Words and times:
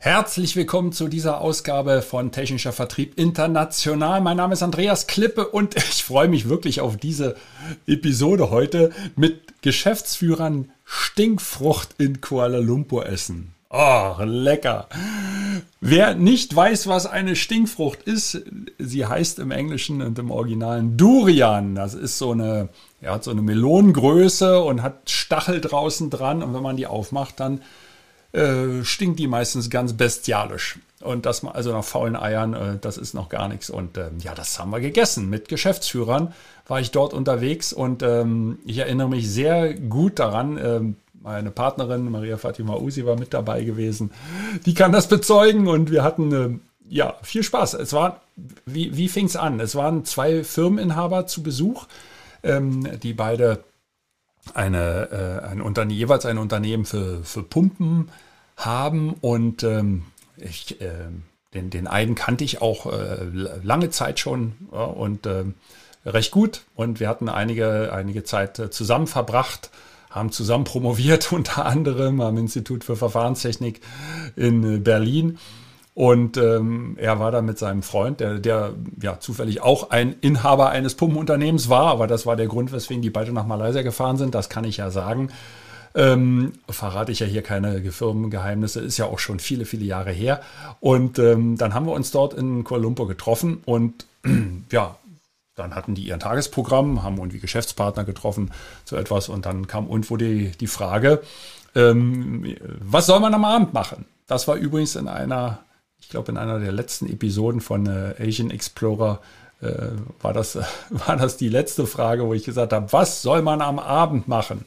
Herzlich 0.00 0.54
willkommen 0.54 0.92
zu 0.92 1.08
dieser 1.08 1.40
Ausgabe 1.40 2.02
von 2.02 2.30
Technischer 2.30 2.72
Vertrieb 2.72 3.18
International. 3.18 4.20
Mein 4.20 4.36
Name 4.36 4.52
ist 4.52 4.62
Andreas 4.62 5.08
Klippe 5.08 5.48
und 5.48 5.74
ich 5.76 6.04
freue 6.04 6.28
mich 6.28 6.48
wirklich 6.48 6.80
auf 6.80 6.96
diese 6.96 7.34
Episode 7.88 8.50
heute 8.50 8.92
mit 9.16 9.60
Geschäftsführern 9.60 10.70
Stinkfrucht 10.84 11.96
in 11.98 12.20
Kuala 12.20 12.58
Lumpur 12.58 13.06
essen. 13.06 13.54
Oh, 13.70 14.14
lecker. 14.24 14.88
Wer 15.80 16.14
nicht 16.14 16.54
weiß, 16.54 16.86
was 16.86 17.06
eine 17.06 17.34
Stinkfrucht 17.34 18.04
ist, 18.04 18.40
sie 18.78 19.04
heißt 19.04 19.40
im 19.40 19.50
Englischen 19.50 20.00
und 20.00 20.16
im 20.20 20.30
Originalen 20.30 20.96
Durian. 20.96 21.74
Das 21.74 21.94
ist 21.94 22.18
so 22.18 22.30
eine, 22.30 22.68
ja, 23.00 23.20
so 23.20 23.32
eine 23.32 23.42
Melonengröße 23.42 24.60
und 24.60 24.80
hat 24.80 25.10
Stachel 25.10 25.60
draußen 25.60 26.08
dran. 26.08 26.44
Und 26.44 26.54
wenn 26.54 26.62
man 26.62 26.76
die 26.76 26.86
aufmacht, 26.86 27.40
dann 27.40 27.62
äh, 28.32 28.84
stinkt 28.84 29.18
die 29.18 29.26
meistens 29.26 29.70
ganz 29.70 29.94
bestialisch. 29.94 30.78
Und 31.00 31.26
das 31.26 31.44
also 31.44 31.72
nach 31.72 31.84
faulen 31.84 32.16
Eiern, 32.16 32.54
äh, 32.54 32.78
das 32.80 32.98
ist 32.98 33.14
noch 33.14 33.28
gar 33.28 33.48
nichts. 33.48 33.70
Und 33.70 33.96
ähm, 33.96 34.18
ja, 34.20 34.34
das 34.34 34.58
haben 34.58 34.70
wir 34.70 34.80
gegessen. 34.80 35.30
Mit 35.30 35.48
Geschäftsführern 35.48 36.34
war 36.66 36.80
ich 36.80 36.90
dort 36.90 37.14
unterwegs 37.14 37.72
und 37.72 38.02
ähm, 38.02 38.58
ich 38.64 38.78
erinnere 38.78 39.08
mich 39.08 39.30
sehr 39.30 39.74
gut 39.74 40.18
daran. 40.18 40.58
Ähm, 40.62 40.96
meine 41.22 41.50
Partnerin 41.50 42.10
Maria 42.10 42.36
Fatima 42.36 42.76
Usi 42.76 43.04
war 43.06 43.18
mit 43.18 43.34
dabei 43.34 43.64
gewesen. 43.64 44.10
Die 44.66 44.74
kann 44.74 44.92
das 44.92 45.08
bezeugen 45.08 45.68
und 45.68 45.90
wir 45.90 46.02
hatten 46.02 46.32
äh, 46.32 46.58
ja 46.88 47.14
viel 47.22 47.42
Spaß. 47.42 47.74
Es 47.74 47.92
war, 47.92 48.20
wie, 48.66 48.96
wie 48.96 49.08
fing 49.08 49.26
es 49.26 49.36
an? 49.36 49.60
Es 49.60 49.74
waren 49.74 50.04
zwei 50.04 50.44
Firmeninhaber 50.44 51.26
zu 51.26 51.42
Besuch, 51.42 51.86
ähm, 52.42 52.86
die 53.02 53.14
beide 53.14 53.64
eine, 54.56 55.42
äh, 55.44 55.46
ein 55.46 55.60
Unterne 55.60 55.92
jeweils 55.92 56.26
ein 56.26 56.38
Unternehmen 56.38 56.84
für, 56.84 57.22
für 57.24 57.42
Pumpen 57.42 58.10
haben 58.56 59.14
und 59.20 59.62
ähm, 59.62 60.04
ich, 60.36 60.80
äh, 60.80 60.90
den, 61.54 61.70
den 61.70 61.86
einen 61.86 62.14
kannte 62.14 62.44
ich 62.44 62.60
auch 62.60 62.86
äh, 62.92 63.24
lange 63.62 63.90
Zeit 63.90 64.20
schon 64.20 64.54
ja, 64.72 64.84
und 64.84 65.26
äh, 65.26 65.44
recht 66.04 66.30
gut 66.30 66.62
und 66.74 67.00
wir 67.00 67.08
hatten 67.08 67.28
einige, 67.28 67.92
einige 67.92 68.24
Zeit 68.24 68.58
äh, 68.58 68.70
zusammen 68.70 69.06
verbracht, 69.06 69.70
haben 70.10 70.32
zusammen 70.32 70.64
promoviert, 70.64 71.32
unter 71.32 71.66
anderem 71.66 72.20
am 72.20 72.36
Institut 72.38 72.84
für 72.84 72.96
Verfahrenstechnik 72.96 73.80
in 74.36 74.76
äh, 74.76 74.78
Berlin. 74.78 75.38
Und 75.98 76.36
ähm, 76.36 76.94
er 76.96 77.18
war 77.18 77.32
da 77.32 77.42
mit 77.42 77.58
seinem 77.58 77.82
Freund, 77.82 78.20
der, 78.20 78.38
der 78.38 78.72
ja 79.02 79.18
zufällig 79.18 79.62
auch 79.62 79.90
ein 79.90 80.14
Inhaber 80.20 80.68
eines 80.70 80.94
Pumpenunternehmens 80.94 81.68
war, 81.70 81.88
aber 81.88 82.06
das 82.06 82.24
war 82.24 82.36
der 82.36 82.46
Grund, 82.46 82.70
weswegen 82.70 83.02
die 83.02 83.10
beide 83.10 83.32
nach 83.32 83.46
Malaysia 83.46 83.82
gefahren 83.82 84.16
sind, 84.16 84.32
das 84.32 84.48
kann 84.48 84.62
ich 84.62 84.76
ja 84.76 84.90
sagen. 84.90 85.32
Ähm, 85.96 86.52
verrate 86.70 87.10
ich 87.10 87.18
ja 87.18 87.26
hier 87.26 87.42
keine 87.42 87.82
Firmengeheimnisse, 87.90 88.78
ist 88.78 88.96
ja 88.96 89.06
auch 89.06 89.18
schon 89.18 89.40
viele, 89.40 89.64
viele 89.64 89.84
Jahre 89.84 90.12
her. 90.12 90.40
Und 90.78 91.18
ähm, 91.18 91.58
dann 91.58 91.74
haben 91.74 91.86
wir 91.86 91.94
uns 91.94 92.12
dort 92.12 92.32
in 92.32 92.62
Kuala 92.62 92.84
Lumpur 92.84 93.08
getroffen 93.08 93.60
und 93.64 94.06
ja, 94.70 94.94
dann 95.56 95.74
hatten 95.74 95.96
die 95.96 96.02
ihren 96.02 96.20
Tagesprogramm, 96.20 97.02
haben 97.02 97.16
irgendwie 97.16 97.40
Geschäftspartner 97.40 98.04
getroffen 98.04 98.52
zu 98.84 98.94
etwas 98.94 99.28
und 99.28 99.46
dann 99.46 99.66
kam 99.66 99.88
irgendwo 99.88 100.16
die, 100.16 100.52
die 100.60 100.68
Frage, 100.68 101.22
ähm, 101.74 102.54
was 102.78 103.06
soll 103.06 103.18
man 103.18 103.34
am 103.34 103.44
Abend 103.44 103.74
machen? 103.74 104.04
Das 104.28 104.46
war 104.46 104.54
übrigens 104.54 104.94
in 104.94 105.08
einer 105.08 105.58
ich 106.00 106.08
glaube, 106.08 106.32
in 106.32 106.38
einer 106.38 106.58
der 106.58 106.72
letzten 106.72 107.08
Episoden 107.08 107.60
von 107.60 107.86
äh, 107.86 108.14
Asian 108.18 108.50
Explorer 108.50 109.20
äh, 109.60 109.88
war, 110.20 110.32
das, 110.32 110.56
äh, 110.56 110.62
war 110.90 111.16
das 111.16 111.36
die 111.36 111.48
letzte 111.48 111.86
Frage, 111.86 112.26
wo 112.26 112.34
ich 112.34 112.44
gesagt 112.44 112.72
habe, 112.72 112.92
was 112.92 113.22
soll 113.22 113.42
man 113.42 113.60
am 113.60 113.78
Abend 113.78 114.28
machen? 114.28 114.64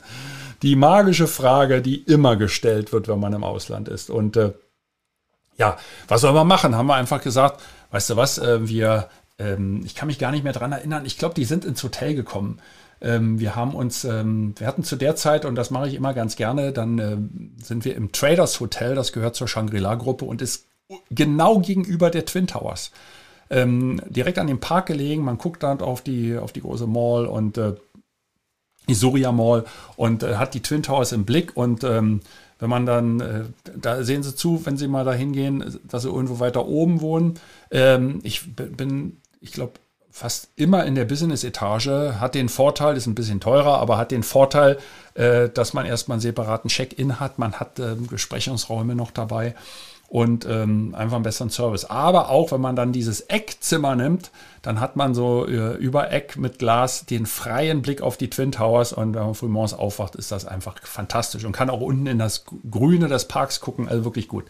Die 0.62 0.76
magische 0.76 1.28
Frage, 1.28 1.82
die 1.82 2.04
immer 2.04 2.36
gestellt 2.36 2.94
wird, 2.94 3.08
wenn 3.08 3.20
man 3.20 3.34
im 3.34 3.44
Ausland 3.44 3.88
ist. 3.90 4.10
Und 4.10 4.38
äh, 4.38 4.54
ja, 5.58 5.78
was 6.08 6.22
soll 6.22 6.34
man 6.34 6.48
machen? 6.48 6.76
Haben 6.76 6.88
wir 6.88 6.96
einfach 6.96 7.22
gesagt, 7.22 7.62
weißt 7.92 8.12
du 8.12 8.16
was, 8.18 8.38
äh, 8.38 8.68
wir, 8.68 9.10
ähm, 9.40 9.82
ich 9.86 9.96
kann 9.96 10.08
mich 10.08 10.20
gar 10.20 10.32
nicht 10.32 10.44
mehr 10.44 10.54
dran 10.54 10.72
erinnern, 10.72 11.06
ich 11.06 11.18
glaube, 11.18 11.36
die 11.36 11.46
sind 11.46 11.66
ins 11.66 11.84
Hotel 11.84 12.14
gekommen 12.16 12.62
ähm, 13.02 13.40
wir 13.40 13.56
haben 13.56 13.74
uns, 13.74 14.04
ähm, 14.04 14.54
wir 14.58 14.68
hatten 14.68 14.84
zu 14.84 14.96
der 14.96 15.16
Zeit, 15.16 15.46
und 15.46 15.56
das 15.56 15.72
mache 15.72 15.88
ich 15.88 15.96
immer 15.96 16.14
ganz 16.14 16.36
gerne, 16.36 16.72
dann 16.72 17.00
äh, 17.00 17.18
sind 17.64 17.84
wir 17.84 17.96
im 17.96 18.12
Traders 18.12 18.60
Hotel, 18.60 18.94
das 18.94 19.12
gehört 19.12 19.36
zur 19.36 19.48
Shangri-La-Gruppe 19.48 20.24
und 20.24 20.42
ist 20.42 20.68
genau 21.10 21.60
gegenüber 21.60 22.10
der 22.10 22.26
Twin 22.26 22.48
Towers. 22.48 22.92
Ähm, 23.50 24.02
direkt 24.08 24.40
an 24.40 24.48
dem 24.48 24.60
Park 24.60 24.86
gelegen. 24.88 25.24
Man 25.24 25.38
guckt 25.38 25.64
dann 25.64 25.82
auf 25.82 26.02
die, 26.02 26.38
auf 26.38 26.54
die 26.54 26.62
große 26.62 26.88
Mall 26.88 27.26
und 27.26 27.58
äh, 27.58 27.74
die 28.88 28.94
Surya 28.94 29.32
Mall 29.32 29.66
und 29.96 30.24
äh, 30.24 30.36
hat 30.36 30.54
die 30.54 30.62
Twin 30.62 30.84
Towers 30.84 31.12
im 31.12 31.26
Blick. 31.26 31.56
Und 31.56 31.84
ähm, 31.84 32.22
wenn 32.60 32.70
man 32.70 32.86
dann, 32.86 33.20
äh, 33.20 33.44
da 33.76 34.04
sehen 34.04 34.24
Sie 34.24 34.36
zu, 34.36 34.66
wenn 34.66 34.78
Sie 34.78 34.88
mal 34.88 35.04
da 35.04 35.14
hingehen, 35.14 35.80
dass 35.84 36.04
Sie 36.04 36.10
irgendwo 36.10 36.40
weiter 36.40 36.66
oben 36.66 37.02
wohnen. 37.02 37.40
Ähm, 37.72 38.20
ich 38.24 38.56
bin, 38.56 39.18
ich 39.40 39.52
glaube, 39.52 39.74
fast 40.12 40.50
immer 40.56 40.86
in 40.86 40.96
der 40.96 41.06
Business-Etage, 41.06 42.20
hat 42.20 42.36
den 42.36 42.50
Vorteil, 42.50 42.98
ist 42.98 43.08
ein 43.08 43.16
bisschen 43.16 43.40
teurer, 43.40 43.80
aber 43.80 43.98
hat 43.98 44.12
den 44.12 44.24
Vorteil, 44.24 44.78
äh, 45.16 45.50
dass 45.50 45.74
man 45.74 45.86
erstmal 45.86 46.16
einen 46.16 46.22
separaten 46.22 46.70
Check-in 46.70 47.20
hat. 47.20 47.40
Man 47.40 47.54
hat 47.54 47.80
äh, 47.80 47.96
Besprechungsräume 47.96 48.94
noch 48.94 49.12
dabei 49.12 49.56
und 50.12 50.46
ähm, 50.46 50.94
einfach 50.94 51.16
einen 51.16 51.24
besseren 51.24 51.50
Service. 51.50 51.86
Aber 51.86 52.30
auch 52.30 52.52
wenn 52.52 52.60
man 52.60 52.76
dann 52.76 52.92
dieses 52.92 53.22
Eckzimmer 53.22 53.96
nimmt, 53.96 54.30
dann 54.62 54.82
hat 54.82 54.98
man 54.98 55.16
so 55.16 55.48
äh, 55.48 55.76
über 55.78 56.12
Eck 56.12 56.36
mit 56.36 56.60
Glas 56.60 57.06
den 57.06 57.26
freien 57.26 57.82
Blick 57.82 58.02
auf 58.02 58.18
die 58.18 58.30
Twin 58.30 58.52
Towers 58.52 58.92
und 58.92 59.16
wenn 59.16 59.24
man 59.24 59.36
frühmorgens 59.36 59.74
aufwacht, 59.74 60.16
ist 60.16 60.30
das 60.30 60.46
einfach 60.46 60.76
fantastisch 60.84 61.46
und 61.46 61.54
kann 61.54 61.70
auch 61.70 61.80
unten 61.80 62.08
in 62.08 62.20
das 62.20 62.44
Grüne 62.70 63.08
des 63.08 63.30
Parks 63.30 63.62
gucken, 63.62 63.88
also 63.88 64.04
wirklich 64.04 64.28
gut. 64.28 64.44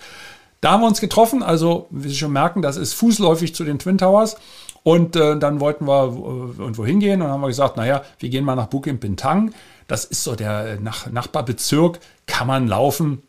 Da 0.61 0.71
haben 0.71 0.81
wir 0.81 0.87
uns 0.87 0.99
getroffen, 0.99 1.43
also 1.43 1.85
wie 1.91 2.09
Sie 2.09 2.15
schon 2.15 2.33
merken, 2.33 2.63
das 2.63 2.77
ist 2.77 2.93
fußläufig 2.93 3.53
zu 3.53 3.63
den 3.63 3.77
Twin 3.77 3.99
Towers. 3.99 4.37
Und 4.81 5.15
äh, 5.15 5.37
dann 5.37 5.59
wollten 5.59 5.87
wir 5.87 6.05
äh, 6.05 6.59
irgendwo 6.59 6.87
hingehen 6.87 7.21
und 7.21 7.27
haben 7.27 7.41
wir 7.41 7.47
gesagt, 7.47 7.77
naja, 7.77 8.01
wir 8.17 8.29
gehen 8.29 8.43
mal 8.43 8.55
nach 8.55 8.65
Bukit 8.65 8.99
Bintang. 8.99 9.53
Das 9.87 10.05
ist 10.05 10.23
so 10.23 10.33
der 10.35 10.79
Nach 10.79 11.05
Nachbarbezirk, 11.05 11.99
kann 12.25 12.47
man 12.47 12.67
laufen, 12.67 13.21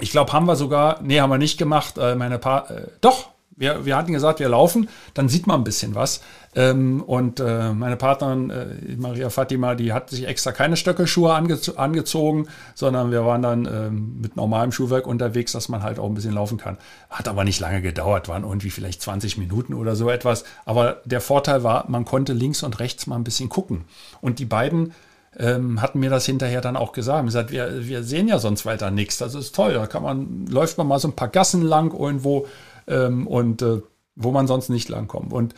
ich 0.00 0.10
glaube, 0.10 0.32
haben 0.32 0.46
wir 0.46 0.56
sogar, 0.56 1.00
nee, 1.02 1.20
haben 1.20 1.30
wir 1.30 1.38
nicht 1.38 1.58
gemacht. 1.58 1.98
Äh, 1.98 2.14
meine 2.14 2.38
pa 2.38 2.66
äh, 2.68 2.88
doch, 3.00 3.28
wir, 3.56 3.84
wir 3.84 3.96
hatten 3.96 4.12
gesagt, 4.12 4.40
wir 4.40 4.48
laufen, 4.48 4.88
dann 5.14 5.28
sieht 5.28 5.46
man 5.46 5.60
ein 5.60 5.64
bisschen 5.64 5.94
was. 5.94 6.20
Ähm, 6.56 7.02
und 7.02 7.40
äh, 7.40 7.72
meine 7.72 7.96
Partnerin 7.96 8.50
äh, 8.50 8.96
Maria 8.96 9.30
Fatima, 9.30 9.74
die 9.74 9.92
hat 9.92 10.10
sich 10.10 10.26
extra 10.26 10.52
keine 10.52 10.76
Stöckelschuhe 10.76 11.32
ange 11.32 11.58
angezogen, 11.76 12.48
sondern 12.74 13.10
wir 13.10 13.24
waren 13.24 13.42
dann 13.42 13.66
ähm, 13.66 14.20
mit 14.20 14.36
normalem 14.36 14.72
Schuhwerk 14.72 15.06
unterwegs, 15.06 15.52
dass 15.52 15.68
man 15.68 15.82
halt 15.82 15.98
auch 15.98 16.08
ein 16.08 16.14
bisschen 16.14 16.34
laufen 16.34 16.58
kann. 16.58 16.78
Hat 17.10 17.28
aber 17.28 17.44
nicht 17.44 17.60
lange 17.60 17.82
gedauert, 17.82 18.28
waren 18.28 18.44
irgendwie 18.44 18.70
vielleicht 18.70 19.02
20 19.02 19.38
Minuten 19.38 19.74
oder 19.74 19.96
so 19.96 20.10
etwas. 20.10 20.44
Aber 20.64 21.00
der 21.04 21.20
Vorteil 21.20 21.62
war, 21.62 21.84
man 21.88 22.04
konnte 22.04 22.32
links 22.32 22.62
und 22.62 22.80
rechts 22.80 23.06
mal 23.06 23.16
ein 23.16 23.24
bisschen 23.24 23.48
gucken. 23.48 23.84
Und 24.20 24.38
die 24.38 24.46
beiden 24.46 24.94
ähm, 25.38 25.80
hatten 25.80 26.00
mir 26.00 26.10
das 26.10 26.26
hinterher 26.26 26.60
dann 26.60 26.76
auch 26.76 26.92
gesagt. 26.92 27.24
gesagt, 27.24 27.50
wir, 27.50 27.86
wir 27.86 28.02
sehen 28.02 28.28
ja 28.28 28.38
sonst 28.38 28.66
weiter 28.66 28.90
nichts. 28.90 29.18
Das 29.18 29.34
ist 29.34 29.54
toll. 29.54 29.74
Da 29.74 29.86
kann 29.86 30.02
man, 30.02 30.46
läuft 30.46 30.78
man 30.78 30.86
mal 30.86 30.98
so 30.98 31.08
ein 31.08 31.16
paar 31.16 31.28
Gassen 31.28 31.62
lang 31.62 31.92
irgendwo 31.92 32.46
ähm, 32.86 33.26
und 33.26 33.62
äh, 33.62 33.80
wo 34.16 34.30
man 34.30 34.46
sonst 34.46 34.68
nicht 34.68 34.88
langkommt. 34.88 35.32
Und 35.32 35.54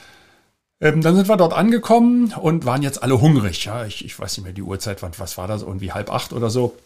ähm, 0.80 1.00
dann 1.02 1.16
sind 1.16 1.28
wir 1.28 1.36
dort 1.36 1.52
angekommen 1.52 2.32
und 2.32 2.64
waren 2.66 2.82
jetzt 2.82 3.02
alle 3.02 3.20
hungrig. 3.20 3.64
Ja, 3.64 3.84
ich, 3.84 4.04
ich 4.04 4.18
weiß 4.18 4.36
nicht 4.36 4.44
mehr 4.44 4.52
die 4.52 4.62
Uhrzeit, 4.62 5.02
was 5.02 5.38
war 5.38 5.48
das? 5.48 5.62
Irgendwie 5.62 5.92
halb 5.92 6.12
acht 6.12 6.32
oder 6.32 6.50
so. 6.50 6.76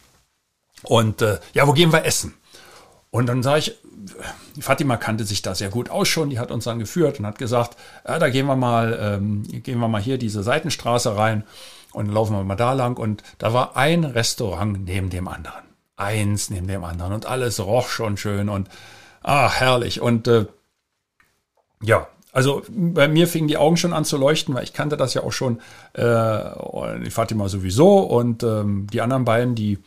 Und 0.83 1.21
äh, 1.21 1.39
ja, 1.53 1.67
wo 1.67 1.73
gehen 1.73 1.91
wir 1.91 2.05
essen? 2.05 2.33
Und 3.09 3.27
dann 3.27 3.43
sage 3.43 3.59
ich, 3.59 3.77
Fatima 4.59 4.97
kannte 4.97 5.25
sich 5.25 5.41
da 5.41 5.53
sehr 5.53 5.69
gut 5.69 5.89
aus 5.89 6.07
schon, 6.07 6.29
die 6.29 6.39
hat 6.39 6.51
uns 6.51 6.63
dann 6.63 6.79
geführt 6.79 7.19
und 7.19 7.25
hat 7.25 7.37
gesagt, 7.37 7.77
ja, 8.07 8.19
da 8.19 8.29
gehen 8.29 8.47
wir 8.47 8.55
mal, 8.55 8.97
ähm, 8.99 9.43
gehen 9.63 9.79
wir 9.79 9.89
mal 9.89 10.01
hier 10.01 10.17
diese 10.17 10.43
Seitenstraße 10.43 11.15
rein. 11.17 11.43
Und 11.93 12.07
dann 12.07 12.15
laufen 12.15 12.35
wir 12.35 12.43
mal 12.43 12.55
da 12.55 12.73
lang 12.73 12.97
und 12.97 13.23
da 13.37 13.53
war 13.53 13.75
ein 13.75 14.03
Restaurant 14.03 14.85
neben 14.85 15.09
dem 15.09 15.27
anderen. 15.27 15.63
Eins 15.95 16.49
neben 16.49 16.67
dem 16.67 16.83
anderen 16.83 17.13
und 17.13 17.25
alles 17.25 17.59
roch 17.59 17.89
schon 17.89 18.17
schön 18.17 18.49
und 18.49 18.69
ah, 19.21 19.51
herrlich. 19.51 20.01
Und 20.01 20.27
äh, 20.27 20.45
ja, 21.81 22.07
also 22.31 22.63
bei 22.69 23.07
mir 23.07 23.27
fingen 23.27 23.47
die 23.47 23.57
Augen 23.57 23.77
schon 23.77 23.93
an 23.93 24.05
zu 24.05 24.17
leuchten, 24.17 24.55
weil 24.55 24.63
ich 24.63 24.73
kannte 24.73 24.97
das 24.97 25.13
ja 25.13 25.23
auch 25.23 25.33
schon, 25.33 25.59
äh, 25.93 27.09
Fatima 27.09 27.49
sowieso 27.49 27.99
und 27.99 28.43
ähm, 28.43 28.87
die 28.91 29.01
anderen 29.01 29.25
beiden, 29.25 29.55
die 29.55 29.79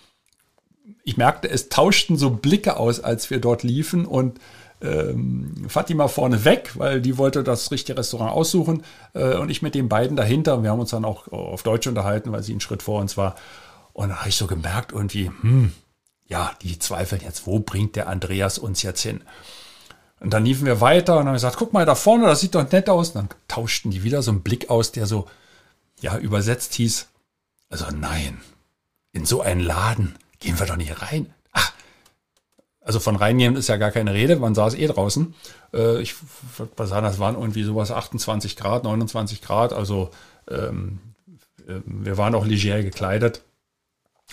ich 1.04 1.16
merkte, 1.16 1.48
es 1.48 1.68
tauschten 1.68 2.16
so 2.16 2.30
Blicke 2.30 2.76
aus, 2.76 3.00
als 3.00 3.30
wir 3.30 3.40
dort 3.40 3.62
liefen 3.62 4.06
und 4.06 4.38
ähm, 4.84 5.66
Fatima 5.68 6.08
vorne 6.08 6.44
weg, 6.44 6.72
weil 6.74 7.00
die 7.00 7.18
wollte 7.18 7.42
das 7.42 7.70
richtige 7.70 7.98
Restaurant 7.98 8.32
aussuchen 8.32 8.82
äh, 9.14 9.36
und 9.36 9.50
ich 9.50 9.62
mit 9.62 9.74
den 9.74 9.88
beiden 9.88 10.16
dahinter. 10.16 10.62
Wir 10.62 10.70
haben 10.70 10.80
uns 10.80 10.90
dann 10.90 11.04
auch 11.04 11.28
auf 11.28 11.62
Deutsch 11.62 11.86
unterhalten, 11.86 12.32
weil 12.32 12.42
sie 12.42 12.52
einen 12.52 12.60
Schritt 12.60 12.82
vor 12.82 13.00
uns 13.00 13.16
war. 13.16 13.34
Und 13.92 14.10
da 14.10 14.16
habe 14.16 14.28
ich 14.28 14.36
so 14.36 14.46
gemerkt, 14.46 14.92
irgendwie, 14.92 15.30
hm, 15.40 15.72
ja, 16.26 16.52
die 16.62 16.78
zweifeln 16.78 17.22
jetzt, 17.24 17.46
wo 17.46 17.60
bringt 17.60 17.96
der 17.96 18.08
Andreas 18.08 18.58
uns 18.58 18.82
jetzt 18.82 19.02
hin? 19.02 19.22
Und 20.20 20.32
dann 20.32 20.44
liefen 20.44 20.66
wir 20.66 20.80
weiter 20.80 21.18
und 21.18 21.26
haben 21.26 21.34
gesagt, 21.34 21.56
guck 21.58 21.72
mal 21.72 21.86
da 21.86 21.94
vorne, 21.94 22.26
das 22.26 22.40
sieht 22.40 22.54
doch 22.54 22.70
nett 22.70 22.88
aus. 22.88 23.10
Und 23.10 23.14
dann 23.16 23.28
tauschten 23.48 23.90
die 23.90 24.02
wieder 24.02 24.22
so 24.22 24.30
einen 24.30 24.42
Blick 24.42 24.70
aus, 24.70 24.92
der 24.92 25.06
so, 25.06 25.26
ja, 26.00 26.16
übersetzt 26.18 26.74
hieß, 26.74 27.08
also 27.68 27.86
nein, 27.90 28.40
in 29.12 29.26
so 29.26 29.42
einen 29.42 29.60
Laden 29.60 30.16
gehen 30.40 30.58
wir 30.58 30.66
doch 30.66 30.76
nicht 30.76 31.02
rein. 31.02 31.32
Also 32.84 33.00
von 33.00 33.16
reingehen 33.16 33.56
ist 33.56 33.68
ja 33.68 33.78
gar 33.78 33.90
keine 33.90 34.12
Rede, 34.12 34.36
man 34.36 34.54
saß 34.54 34.74
eh 34.74 34.86
draußen. 34.86 35.34
Äh, 35.72 36.02
ich 36.02 36.14
würde 36.58 36.72
mal 36.76 36.86
sagen, 36.86 37.06
das 37.06 37.18
waren 37.18 37.34
irgendwie 37.34 37.64
sowas 37.64 37.90
28 37.90 38.56
Grad, 38.56 38.84
29 38.84 39.40
Grad, 39.40 39.72
also 39.72 40.10
ähm, 40.50 40.98
äh, 41.66 41.80
wir 41.86 42.18
waren 42.18 42.34
auch 42.34 42.44
leger 42.44 42.82
gekleidet. 42.82 43.42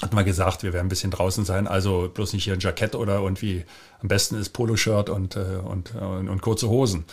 Hat 0.02 0.14
mal 0.14 0.26
gesagt, 0.26 0.64
wir 0.64 0.74
werden 0.74 0.88
ein 0.88 0.90
bisschen 0.90 1.12
draußen 1.12 1.46
sein, 1.46 1.68
also 1.68 2.10
bloß 2.14 2.34
nicht 2.34 2.44
hier 2.44 2.54
ein 2.54 2.60
Jackett 2.60 2.96
oder 2.96 3.20
irgendwie, 3.20 3.64
am 4.02 4.10
besten 4.10 4.36
ist 4.36 4.50
Poloshirt 4.50 5.10
und, 5.10 5.38
äh, 5.38 5.60
und, 5.64 5.96
und, 5.96 6.28
und 6.28 6.42
kurze 6.42 6.68
Hosen. 6.68 7.06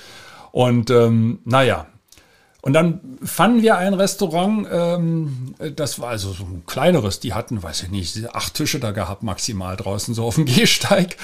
Und 0.50 0.90
ähm, 0.90 1.40
naja, 1.44 1.86
und 2.60 2.72
dann 2.72 3.00
fanden 3.22 3.62
wir 3.62 3.78
ein 3.78 3.94
Restaurant, 3.94 4.66
ähm, 4.70 5.54
das 5.76 6.00
war 6.00 6.08
also 6.10 6.32
so 6.32 6.42
ein 6.42 6.64
kleineres, 6.66 7.20
die 7.20 7.32
hatten, 7.32 7.62
weiß 7.62 7.84
ich 7.84 7.90
nicht, 7.90 8.34
acht 8.34 8.54
Tische 8.54 8.80
da 8.80 8.90
gehabt, 8.90 9.22
maximal 9.22 9.76
draußen, 9.76 10.12
so 10.12 10.24
auf 10.24 10.34
dem 10.34 10.44
Gehsteig. 10.46 11.16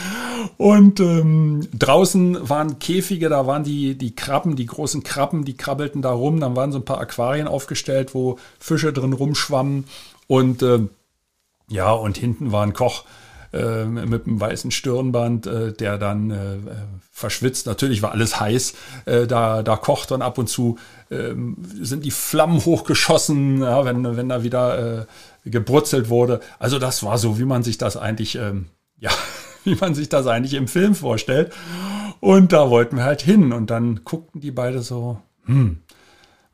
Und 0.58 1.00
ähm, 1.00 1.68
draußen 1.76 2.48
waren 2.48 2.78
Käfige, 2.78 3.28
da 3.28 3.48
waren 3.48 3.64
die, 3.64 3.98
die 3.98 4.14
Krabben, 4.14 4.54
die 4.54 4.66
großen 4.66 5.02
Krabben, 5.02 5.44
die 5.44 5.56
krabbelten 5.56 6.02
da 6.02 6.12
rum. 6.12 6.38
Dann 6.38 6.54
waren 6.54 6.70
so 6.70 6.78
ein 6.78 6.84
paar 6.84 7.00
Aquarien 7.00 7.48
aufgestellt, 7.48 8.14
wo 8.14 8.38
Fische 8.60 8.92
drin 8.92 9.12
rumschwammen. 9.12 9.86
Und 10.28 10.62
äh, 10.62 10.80
ja, 11.68 11.90
und 11.90 12.16
hinten 12.16 12.52
war 12.52 12.62
ein 12.62 12.74
Koch 12.74 13.04
äh, 13.54 13.84
mit 13.84 14.26
einem 14.26 14.40
weißen 14.40 14.70
Stirnband, 14.70 15.46
äh, 15.46 15.72
der 15.72 15.96
dann 15.98 16.30
äh, 16.30 16.56
verschwitzt. 17.12 17.66
Natürlich 17.66 18.02
war 18.02 18.12
alles 18.12 18.40
heiß, 18.40 18.74
äh, 19.06 19.26
da, 19.26 19.62
da 19.62 19.76
kocht 19.76 20.10
und 20.12 20.22
ab 20.22 20.38
und 20.38 20.48
zu 20.48 20.78
ähm, 21.10 21.56
sind 21.80 22.04
die 22.04 22.10
Flammen 22.10 22.64
hochgeschossen, 22.64 23.62
ja, 23.62 23.84
wenn, 23.84 24.16
wenn 24.16 24.28
da 24.28 24.42
wieder 24.42 24.98
äh, 25.00 25.06
gebrutzelt 25.48 26.08
wurde. 26.08 26.40
Also 26.58 26.78
das 26.78 27.02
war 27.04 27.18
so, 27.18 27.38
wie 27.38 27.44
man 27.44 27.62
sich 27.62 27.78
das 27.78 27.96
eigentlich, 27.96 28.34
ähm, 28.36 28.66
ja, 28.98 29.10
wie 29.64 29.76
man 29.76 29.94
sich 29.94 30.08
das 30.08 30.26
eigentlich 30.26 30.54
im 30.54 30.68
Film 30.68 30.94
vorstellt. 30.94 31.52
Und 32.20 32.52
da 32.52 32.70
wollten 32.70 32.96
wir 32.96 33.04
halt 33.04 33.22
hin. 33.22 33.52
Und 33.52 33.70
dann 33.70 34.00
guckten 34.04 34.40
die 34.40 34.50
beide 34.50 34.82
so, 34.82 35.20
hm, 35.44 35.82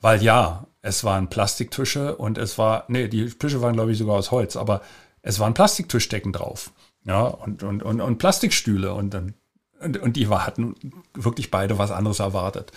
weil 0.01 0.23
ja, 0.23 0.67
es 0.83 1.05
waren 1.05 1.29
Plastiktische 1.29 2.17
und 2.17 2.39
es 2.39 2.59
war, 2.59 2.85
nee, 2.89 3.09
die 3.09 3.31
Tische 3.31 3.63
waren, 3.63 3.75
glaube 3.75 3.93
ich, 3.93 3.99
sogar 3.99 4.17
aus 4.17 4.31
Holz, 4.31 4.57
aber 4.57 4.81
es 5.23 5.39
waren 5.39 5.55
Plastiktischdecken 5.55 6.33
drauf. 6.33 6.73
Ja, 7.05 7.23
und, 7.23 7.63
und, 7.63 7.83
und, 7.83 8.01
und 8.01 8.19
Plastikstühle 8.19 8.93
und 8.93 9.15
dann, 9.15 9.35
und, 9.81 9.99
und 9.99 10.17
die 10.17 10.29
hatten 10.29 10.75
wirklich 11.15 11.51
beide 11.51 11.79
was 11.79 11.91
anderes 11.91 12.19
erwartet. 12.19 12.71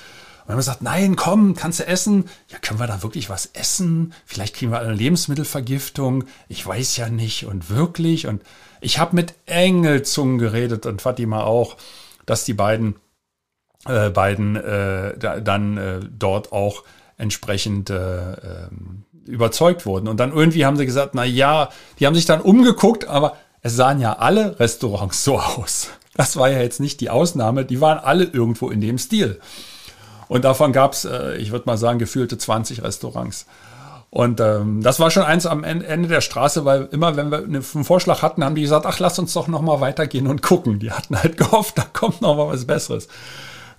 Und 0.44 0.50
dann 0.50 0.54
haben 0.54 0.58
wir 0.58 0.58
gesagt, 0.58 0.81
nein, 0.81 1.16
komm, 1.16 1.56
kannst 1.56 1.80
du 1.80 1.88
essen? 1.88 2.25
Ja, 2.50 2.58
können 2.60 2.80
wir 2.80 2.88
da 2.88 3.04
wirklich 3.04 3.30
was 3.30 3.48
essen? 3.48 4.14
Vielleicht 4.25 4.56
kriegen 4.56 4.72
wir 4.72 4.80
eine 4.80 4.94
Lebensmittelvergiftung. 4.94 6.25
Ich 6.50 6.66
weiß 6.66 6.98
ja 6.98 7.10
nicht 7.10 7.46
und 7.46 7.70
wirklich. 7.70 8.28
Und 8.28 8.42
ich 8.81 9.00
habe 9.00 9.16
mit 9.16 9.34
Engelzungen 9.46 10.38
geredet 10.38 10.86
und 10.86 11.02
Fatima 11.02 11.44
auch, 11.44 11.78
dass 12.25 12.44
die 12.44 12.54
beiden, 12.54 12.96
äh, 13.86 14.10
beiden 14.10 14.58
äh, 14.58 15.18
da, 15.18 15.40
dann 15.40 15.78
äh, 15.78 16.00
dort 16.12 16.52
auch 16.52 16.84
entsprechend 17.18 17.90
äh, 17.90 18.34
ähm, 18.34 19.06
überzeugt 19.25 19.86
wurden. 19.86 20.08
Und 20.08 20.20
dann 20.20 20.34
irgendwie 20.34 20.66
haben 20.66 20.78
sie 20.78 20.86
gesagt, 20.86 21.16
na 21.16 21.24
ja, 21.24 21.70
die 22.00 22.06
haben 22.06 22.16
sich 22.16 22.25
dann 22.25 22.42
umgeguckt, 22.42 23.08
aber 23.08 23.38
es 23.63 23.75
sahen 23.75 24.00
ja 24.00 24.13
alle 24.19 24.60
Restaurants 24.60 25.24
so 25.24 25.39
aus. 25.39 25.88
Das 26.15 26.36
war 26.38 26.50
ja 26.50 26.62
jetzt 26.62 26.80
nicht 26.80 27.01
die 27.01 27.10
Ausnahme, 27.10 27.65
die 27.65 27.81
waren 27.81 27.98
alle 27.98 28.25
irgendwo 28.25 28.69
in 28.69 28.81
dem 28.81 28.98
Stil. 29.00 29.39
Und 30.27 30.45
davon 30.45 30.74
gab 30.74 30.94
es, 30.94 31.06
äh, 31.06 31.38
ich 31.38 31.51
würde 31.51 31.65
mal 31.65 31.77
sagen, 31.77 31.98
gefühlte 31.98 32.38
20 32.38 32.83
Restaurants. 32.83 33.45
Und 34.10 34.39
ähm, 34.39 34.83
das 34.83 35.00
war 35.00 35.10
schon 35.10 35.24
eins 35.24 35.48
am 35.48 35.63
Ende 35.63 36.07
der 36.07 36.21
Straße, 36.21 36.65
weil 36.65 36.88
immer, 36.92 37.15
wenn 37.15 37.31
wir 37.31 37.39
einen 37.39 37.63
Vorschlag 37.63 38.21
hatten, 38.21 38.44
haben 38.44 38.54
die 38.54 38.62
gesagt, 38.62 38.86
ach, 38.86 39.00
lass 39.00 39.18
uns 39.18 39.33
doch 39.33 39.48
noch 39.48 39.62
mal 39.63 39.81
weitergehen 39.81 40.27
und 40.27 40.44
gucken. 40.44 40.77
Die 40.77 40.92
hatten 40.92 41.18
halt 41.18 41.38
gehofft, 41.38 41.80
da 41.80 41.83
kommt 41.92 42.21
noch 42.21 42.36
mal 42.36 42.48
was 42.48 42.65
Besseres. 42.65 43.07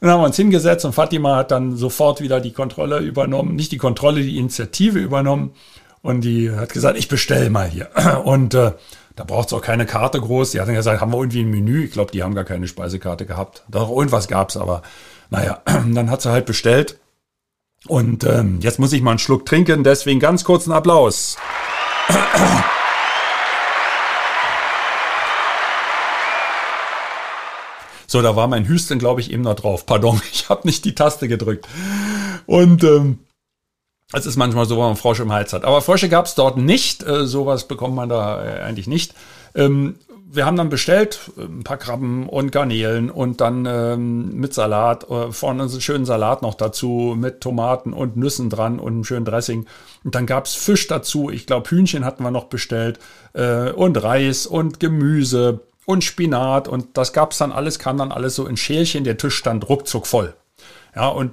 Dann 0.00 0.10
haben 0.10 0.20
wir 0.20 0.26
uns 0.26 0.36
hingesetzt 0.36 0.84
und 0.84 0.92
Fatima 0.92 1.36
hat 1.36 1.52
dann 1.52 1.76
sofort 1.76 2.20
wieder 2.20 2.40
die 2.40 2.52
Kontrolle 2.52 2.98
übernommen, 2.98 3.54
nicht 3.54 3.70
die 3.70 3.78
Kontrolle, 3.78 4.22
die 4.22 4.38
Initiative 4.38 4.98
übernommen. 4.98 5.52
Und 6.02 6.22
die 6.22 6.50
hat 6.50 6.72
gesagt, 6.72 6.98
ich 6.98 7.08
bestelle 7.08 7.48
mal 7.48 7.69
hier. 7.69 7.88
Und 8.25 8.54
äh, 8.54 8.72
da 9.16 9.25
braucht 9.25 9.49
es 9.49 9.52
auch 9.52 9.62
keine 9.62 9.87
Karte 9.87 10.20
groß. 10.20 10.50
Die 10.50 10.61
hat 10.61 10.66
dann 10.66 10.75
gesagt, 10.75 11.00
haben 11.00 11.12
wir 11.12 11.19
irgendwie 11.19 11.43
ein 11.43 11.50
Menü? 11.50 11.84
Ich 11.84 11.93
glaube, 11.93 12.11
die 12.11 12.22
haben 12.22 12.34
gar 12.34 12.44
keine 12.44 12.66
Speisekarte 12.66 13.26
gehabt. 13.26 13.64
Doch 13.69 13.90
irgendwas 13.90 14.28
gab's, 14.28 14.56
aber 14.56 14.82
naja, 15.31 15.62
dann 15.66 16.11
hat 16.11 16.22
sie 16.22 16.31
halt 16.31 16.46
bestellt. 16.46 16.99
Und 17.87 18.25
ähm, 18.25 18.61
jetzt 18.61 18.78
muss 18.78 18.93
ich 18.93 19.02
mal 19.02 19.11
einen 19.12 19.19
Schluck 19.19 19.46
trinken, 19.46 19.84
deswegen 19.84 20.19
ganz 20.19 20.43
kurzen 20.44 20.72
Applaus. 20.72 21.37
So, 28.06 28.22
da 28.22 28.37
war 28.37 28.46
mein 28.46 28.69
Hüsten, 28.69 29.00
glaube 29.00 29.20
ich, 29.20 29.32
eben 29.32 29.43
noch 29.43 29.56
drauf. 29.56 29.87
Pardon, 29.87 30.22
ich 30.32 30.49
habe 30.49 30.69
nicht 30.69 30.84
die 30.84 30.94
Taste 30.94 31.26
gedrückt. 31.26 31.67
Und 32.46 32.84
ähm, 32.84 33.19
es 34.14 34.26
ist 34.26 34.37
manchmal 34.37 34.66
so, 34.66 34.76
wenn 34.76 34.84
man 34.84 34.96
Frosch 34.96 35.20
im 35.20 35.32
Hals 35.32 35.52
hat. 35.52 35.64
Aber 35.64 35.81
Frösche 35.81 36.08
gab 36.08 36.26
es 36.26 36.34
dort 36.34 36.56
nicht. 36.56 37.02
Äh, 37.02 37.26
sowas 37.26 37.69
bekommt 37.69 37.94
man 37.94 38.08
da 38.08 38.44
äh, 38.44 38.61
eigentlich 38.62 38.87
nicht. 38.87 39.14
Ähm, 39.55 39.96
wir 40.34 40.46
haben 40.46 40.56
dann 40.56 40.69
bestellt 40.69 41.31
äh, 41.37 41.43
ein 41.43 41.64
paar 41.64 41.76
Krabben 41.76 42.28
und 42.28 42.50
Garnelen 42.52 43.11
und 43.11 43.40
dann 43.40 43.66
ähm, 43.66 44.34
mit 44.38 44.55
Salat, 44.55 45.08
äh, 45.11 45.32
vorne 45.32 45.62
einen 45.62 45.81
schönen 45.81 46.05
Salat 46.05 46.43
noch 46.43 46.55
dazu 46.55 47.14
mit 47.16 47.40
Tomaten 47.40 47.93
und 47.93 48.16
Nüssen 48.16 48.50
dran 48.50 48.78
und 48.78 48.93
einem 48.93 49.05
schönen 49.05 49.25
Dressing. 49.25 49.66
Und 50.02 50.14
dann 50.14 50.26
gab's 50.26 50.55
Fisch 50.55 50.87
dazu. 50.87 51.31
Ich 51.31 51.46
glaube, 51.46 51.70
Hühnchen 51.70 52.05
hatten 52.05 52.22
wir 52.22 52.31
noch 52.31 52.44
bestellt 52.44 52.99
äh, 53.32 53.70
und 53.70 54.02
Reis 54.02 54.46
und 54.46 54.81
Gemüse 54.81 55.60
und 55.87 56.02
Spinat 56.02 56.67
und 56.67 56.96
das 56.96 57.12
gab's 57.12 57.38
dann 57.38 57.52
alles, 57.52 57.78
kam 57.78 57.98
dann 57.98 58.12
alles 58.12 58.34
so 58.34 58.46
in 58.46 58.56
Schälchen. 58.56 59.05
Der 59.05 59.19
Tisch 59.19 59.36
stand 59.36 59.69
ruckzuck 59.69 60.06
voll. 60.06 60.34
Ja, 60.94 61.08
und 61.08 61.32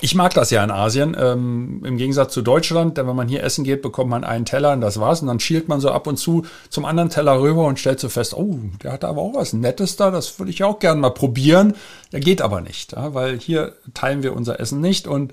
ich 0.00 0.14
mag 0.14 0.34
das 0.34 0.50
ja 0.50 0.62
in 0.62 0.70
Asien, 0.70 1.16
ähm, 1.18 1.82
im 1.84 1.96
Gegensatz 1.96 2.34
zu 2.34 2.42
Deutschland, 2.42 2.98
denn 2.98 3.06
wenn 3.06 3.16
man 3.16 3.28
hier 3.28 3.42
essen 3.42 3.64
geht, 3.64 3.80
bekommt 3.80 4.10
man 4.10 4.24
einen 4.24 4.44
Teller 4.44 4.72
und 4.72 4.82
das 4.82 5.00
war's. 5.00 5.22
Und 5.22 5.28
dann 5.28 5.40
schielt 5.40 5.68
man 5.68 5.80
so 5.80 5.90
ab 5.90 6.06
und 6.06 6.18
zu 6.18 6.44
zum 6.68 6.84
anderen 6.84 7.08
Teller 7.08 7.40
rüber 7.40 7.64
und 7.64 7.78
stellt 7.78 8.00
so 8.00 8.08
fest, 8.08 8.34
oh, 8.34 8.58
der 8.82 8.92
hat 8.92 9.04
aber 9.04 9.22
auch 9.22 9.34
was 9.34 9.54
Nettes 9.54 9.96
da, 9.96 10.10
das 10.10 10.38
würde 10.38 10.50
ich 10.50 10.62
auch 10.64 10.78
gerne 10.80 11.00
mal 11.00 11.10
probieren. 11.10 11.74
Der 12.12 12.20
geht 12.20 12.42
aber 12.42 12.60
nicht, 12.60 12.92
ja, 12.92 13.14
weil 13.14 13.38
hier 13.38 13.72
teilen 13.94 14.22
wir 14.22 14.34
unser 14.34 14.60
Essen 14.60 14.80
nicht 14.80 15.06
und 15.06 15.32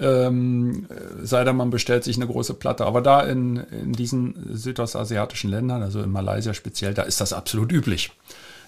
ähm, 0.00 0.86
sei 1.22 1.44
denn, 1.44 1.56
man 1.56 1.70
bestellt 1.70 2.04
sich 2.04 2.16
eine 2.16 2.26
große 2.26 2.54
Platte. 2.54 2.84
Aber 2.84 3.00
da 3.00 3.20
in, 3.20 3.56
in 3.56 3.92
diesen 3.92 4.50
südostasiatischen 4.52 5.50
Ländern, 5.50 5.82
also 5.82 6.02
in 6.02 6.10
Malaysia 6.10 6.52
speziell, 6.52 6.94
da 6.94 7.02
ist 7.02 7.20
das 7.20 7.32
absolut 7.32 7.72
üblich 7.72 8.10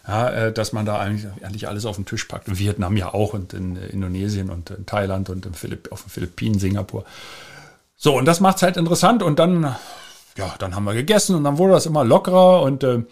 ja, 0.06 0.30
äh, 0.30 0.52
dass 0.52 0.72
man 0.72 0.86
da 0.86 0.98
eigentlich, 0.98 1.26
eigentlich 1.42 1.68
alles 1.68 1.84
auf 1.84 1.96
den 1.96 2.06
Tisch 2.06 2.24
packt. 2.24 2.48
In 2.48 2.58
Vietnam 2.58 2.96
ja 2.96 3.12
auch 3.12 3.34
und 3.34 3.52
in 3.52 3.76
Indonesien 3.76 4.50
und 4.50 4.70
in 4.70 4.86
Thailand 4.86 5.30
und 5.30 5.46
in 5.46 5.54
Philipp, 5.54 5.90
auf 5.90 6.02
den 6.02 6.10
Philippinen, 6.10 6.58
Singapur. 6.58 7.04
So, 7.96 8.16
und 8.16 8.24
das 8.26 8.40
macht 8.40 8.56
es 8.56 8.62
halt 8.62 8.76
interessant 8.76 9.22
und 9.22 9.38
dann, 9.38 9.74
ja, 10.36 10.54
dann 10.58 10.76
haben 10.76 10.84
wir 10.84 10.94
gegessen 10.94 11.34
und 11.34 11.44
dann 11.44 11.58
wurde 11.58 11.72
das 11.72 11.86
immer 11.86 12.04
lockerer 12.04 12.62
und, 12.62 12.84
äh, 12.84 13.02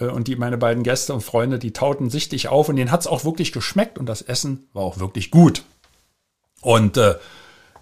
äh 0.00 0.06
und 0.06 0.28
die, 0.28 0.36
meine 0.36 0.58
beiden 0.58 0.82
Gäste 0.82 1.14
und 1.14 1.22
Freunde, 1.22 1.58
die 1.58 1.72
tauten 1.72 2.10
sichtlich 2.10 2.48
auf 2.48 2.68
und 2.68 2.76
denen 2.76 2.90
hat 2.90 3.00
es 3.00 3.06
auch 3.06 3.24
wirklich 3.24 3.52
geschmeckt 3.52 3.98
und 3.98 4.06
das 4.06 4.20
Essen 4.20 4.66
war 4.72 4.82
auch 4.82 4.98
wirklich 4.98 5.30
gut. 5.30 5.62
Und 6.60 6.96
äh, 6.96 7.14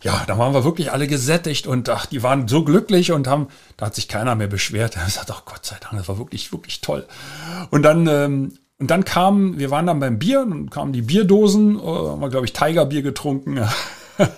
ja, 0.03 0.25
da 0.27 0.39
waren 0.39 0.55
wir 0.55 0.65
wirklich 0.65 0.93
alle 0.93 1.07
gesättigt 1.07 1.67
und 1.67 1.89
ach, 1.89 2.07
die 2.07 2.23
waren 2.23 2.49
so 2.49 2.65
glücklich 2.65 3.13
und 3.13 3.27
haben, 3.27 3.49
da 3.77 3.87
hat 3.87 3.95
sich 3.95 4.09
keiner 4.09 4.35
mehr 4.35 4.49
beschwert. 4.49 4.97
Er 5.01 5.09
sagt, 5.09 5.31
ach 5.31 5.45
Gott 5.45 5.65
sei 5.65 5.77
Dank, 5.81 5.97
das 5.97 6.09
war 6.09 6.19
wirklich, 6.19 6.53
wirklich 6.53 6.81
toll. 6.81 7.07
Und 7.71 7.83
dann, 7.83 8.07
ähm, 8.07 8.53
und 8.79 8.91
dann 8.91 9.05
kamen, 9.05 9.59
wir 9.59 9.71
waren 9.71 9.87
dann 9.87 10.01
beim 10.01 10.19
Bier 10.19 10.41
und 10.41 10.71
kamen 10.71 10.93
die 10.93 11.03
Bierdosen, 11.03 11.79
äh, 11.79 11.83
haben 11.83 12.21
wir, 12.21 12.31
glaube 12.31 12.47
ich, 12.47 12.53
Tigerbier 12.53 13.03
getrunken. 13.03 13.61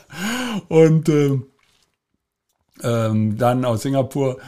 und 0.68 1.08
äh, 1.08 1.38
ähm, 2.82 3.38
dann 3.38 3.64
aus 3.64 3.82
Singapur. 3.82 4.38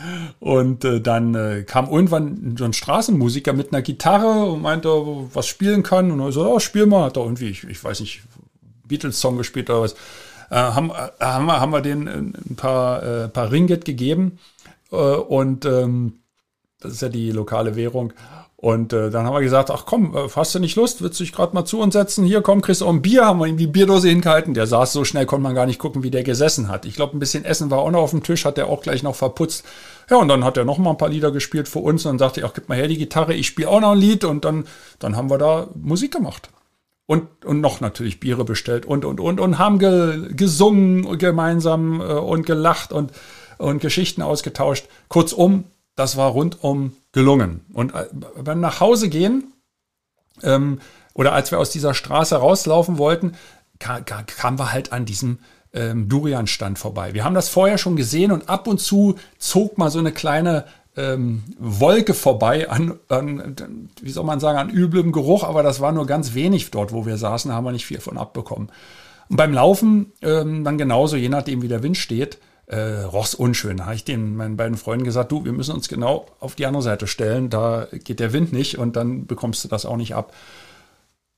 Und 0.40 0.84
äh, 0.84 1.00
dann 1.00 1.34
äh, 1.34 1.62
kam 1.62 1.88
irgendwann 1.88 2.56
so 2.58 2.64
ein 2.64 2.72
Straßenmusiker 2.72 3.52
mit 3.52 3.72
einer 3.72 3.82
Gitarre 3.82 4.50
und 4.50 4.62
meinte, 4.62 4.88
was 4.88 5.46
spielen 5.46 5.82
kann. 5.82 6.10
Und 6.10 6.20
er 6.20 6.32
so, 6.32 6.46
oh, 6.46 6.58
spiel 6.58 6.86
mal. 6.86 7.04
Hat 7.04 7.16
er 7.16 7.22
irgendwie, 7.22 7.48
ich, 7.48 7.64
ich 7.64 7.82
weiß 7.82 8.00
nicht, 8.00 8.22
Beatles-Song 8.86 9.38
gespielt 9.38 9.70
oder 9.70 9.82
was. 9.82 9.94
Äh, 10.54 10.58
haben, 10.58 10.90
äh, 10.90 11.24
haben, 11.24 11.46
wir, 11.46 11.60
haben 11.60 11.72
wir 11.72 11.80
denen 11.80 12.06
ein 12.48 12.56
paar, 12.56 13.02
äh, 13.02 13.28
paar 13.28 13.50
Ringgit 13.50 13.84
gegeben. 13.84 14.38
Äh, 14.92 14.96
und 14.96 15.64
ähm, 15.64 16.20
Das 16.80 16.92
ist 16.92 17.02
ja 17.02 17.08
die 17.08 17.32
lokale 17.32 17.76
Währung. 17.76 18.12
Und 18.56 18.92
äh, 18.92 19.10
dann 19.10 19.26
haben 19.26 19.34
wir 19.34 19.42
gesagt, 19.42 19.70
ach 19.70 19.84
komm, 19.86 20.16
äh, 20.16 20.28
hast 20.34 20.54
du 20.54 20.58
nicht 20.60 20.76
Lust? 20.76 21.02
Willst 21.02 21.18
du 21.20 21.24
dich 21.24 21.32
gerade 21.32 21.54
mal 21.54 21.64
zu 21.64 21.80
uns 21.80 21.94
setzen? 21.94 22.24
Hier, 22.24 22.40
komm, 22.42 22.62
kriegst 22.62 22.80
du 22.82 22.86
auch 22.86 22.92
ein 22.92 23.02
Bier. 23.02 23.26
Haben 23.26 23.40
wir 23.40 23.46
ihm 23.46 23.56
die 23.56 23.66
Bierdose 23.66 24.08
hingehalten. 24.08 24.54
Der 24.54 24.66
saß 24.66 24.92
so 24.92 25.04
schnell, 25.04 25.26
konnte 25.26 25.42
man 25.42 25.54
gar 25.56 25.66
nicht 25.66 25.78
gucken, 25.80 26.02
wie 26.04 26.10
der 26.10 26.22
gesessen 26.22 26.68
hat. 26.68 26.86
Ich 26.86 26.94
glaube, 26.94 27.16
ein 27.16 27.20
bisschen 27.20 27.44
Essen 27.44 27.70
war 27.70 27.78
auch 27.80 27.90
noch 27.90 28.02
auf 28.02 28.10
dem 28.12 28.22
Tisch, 28.22 28.44
hat 28.44 28.58
er 28.58 28.68
auch 28.68 28.82
gleich 28.82 29.02
noch 29.02 29.16
verputzt. 29.16 29.64
Ja, 30.10 30.18
und 30.18 30.28
dann 30.28 30.44
hat 30.44 30.56
er 30.56 30.64
noch 30.64 30.78
mal 30.78 30.90
ein 30.90 30.98
paar 30.98 31.08
Lieder 31.10 31.32
gespielt 31.32 31.68
für 31.68 31.80
uns. 31.80 32.06
Und 32.06 32.12
dann 32.12 32.18
sagte 32.20 32.40
ich, 32.40 32.46
ach, 32.46 32.54
gib 32.54 32.68
mal 32.68 32.78
her 32.78 32.88
die 32.88 32.98
Gitarre, 32.98 33.34
ich 33.34 33.48
spiele 33.48 33.68
auch 33.68 33.80
noch 33.80 33.92
ein 33.92 33.98
Lied. 33.98 34.24
Und 34.24 34.44
dann, 34.44 34.66
dann 35.00 35.16
haben 35.16 35.30
wir 35.30 35.38
da 35.38 35.68
Musik 35.74 36.12
gemacht. 36.12 36.50
Und, 37.06 37.44
und 37.44 37.60
noch 37.60 37.80
natürlich 37.80 38.18
Biere 38.18 38.44
bestellt 38.44 38.86
und, 38.86 39.04
und, 39.04 39.20
und, 39.20 39.38
und 39.38 39.58
haben 39.58 39.78
ge, 39.78 40.32
gesungen 40.34 41.18
gemeinsam 41.18 42.00
äh, 42.00 42.04
und 42.04 42.46
gelacht 42.46 42.92
und, 42.92 43.12
und 43.58 43.80
Geschichten 43.80 44.22
ausgetauscht. 44.22 44.86
Kurzum, 45.08 45.64
das 45.96 46.16
war 46.16 46.30
rundum 46.30 46.96
gelungen. 47.12 47.66
Und 47.74 47.94
äh, 47.94 48.06
beim 48.42 48.60
nach 48.60 48.80
Hause 48.80 49.10
gehen, 49.10 49.52
ähm, 50.42 50.80
oder 51.12 51.32
als 51.32 51.50
wir 51.50 51.58
aus 51.58 51.70
dieser 51.70 51.92
Straße 51.94 52.36
rauslaufen 52.36 52.96
wollten, 52.98 53.36
kamen 53.78 54.04
kam 54.04 54.58
wir 54.58 54.72
halt 54.72 54.92
an 54.92 55.04
diesem 55.04 55.38
ähm, 55.74 56.08
Durian-Stand 56.08 56.78
vorbei. 56.78 57.14
Wir 57.14 57.24
haben 57.24 57.34
das 57.34 57.48
vorher 57.48 57.78
schon 57.78 57.96
gesehen 57.96 58.32
und 58.32 58.48
ab 58.48 58.66
und 58.66 58.80
zu 58.80 59.16
zog 59.38 59.78
mal 59.78 59.90
so 59.90 59.98
eine 59.98 60.12
kleine 60.12 60.64
ähm, 60.96 61.42
Wolke 61.58 62.14
vorbei 62.14 62.68
an, 62.70 62.98
an, 63.08 63.56
wie 64.00 64.10
soll 64.10 64.24
man 64.24 64.40
sagen, 64.40 64.58
an 64.58 64.70
üblem 64.70 65.12
Geruch, 65.12 65.44
aber 65.44 65.62
das 65.62 65.80
war 65.80 65.92
nur 65.92 66.06
ganz 66.06 66.34
wenig 66.34 66.70
dort, 66.70 66.92
wo 66.92 67.06
wir 67.06 67.16
saßen, 67.16 67.52
haben 67.52 67.64
wir 67.64 67.72
nicht 67.72 67.86
viel 67.86 68.00
von 68.00 68.18
abbekommen. 68.18 68.70
Und 69.28 69.36
beim 69.36 69.52
Laufen 69.52 70.12
ähm, 70.22 70.64
dann 70.64 70.78
genauso, 70.78 71.16
je 71.16 71.28
nachdem 71.28 71.62
wie 71.62 71.68
der 71.68 71.82
Wind 71.82 71.96
steht, 71.96 72.38
äh, 72.66 73.02
roch's 73.02 73.34
unschön. 73.34 73.78
Da 73.78 73.86
habe 73.86 73.94
ich 73.94 74.04
den 74.04 74.36
meinen 74.36 74.56
beiden 74.56 74.76
Freunden 74.76 75.04
gesagt, 75.04 75.32
du, 75.32 75.44
wir 75.44 75.52
müssen 75.52 75.74
uns 75.74 75.88
genau 75.88 76.26
auf 76.40 76.54
die 76.54 76.66
andere 76.66 76.82
Seite 76.82 77.06
stellen, 77.06 77.50
da 77.50 77.88
geht 77.92 78.20
der 78.20 78.32
Wind 78.32 78.52
nicht 78.52 78.78
und 78.78 78.96
dann 78.96 79.26
bekommst 79.26 79.64
du 79.64 79.68
das 79.68 79.86
auch 79.86 79.96
nicht 79.96 80.14
ab. 80.14 80.32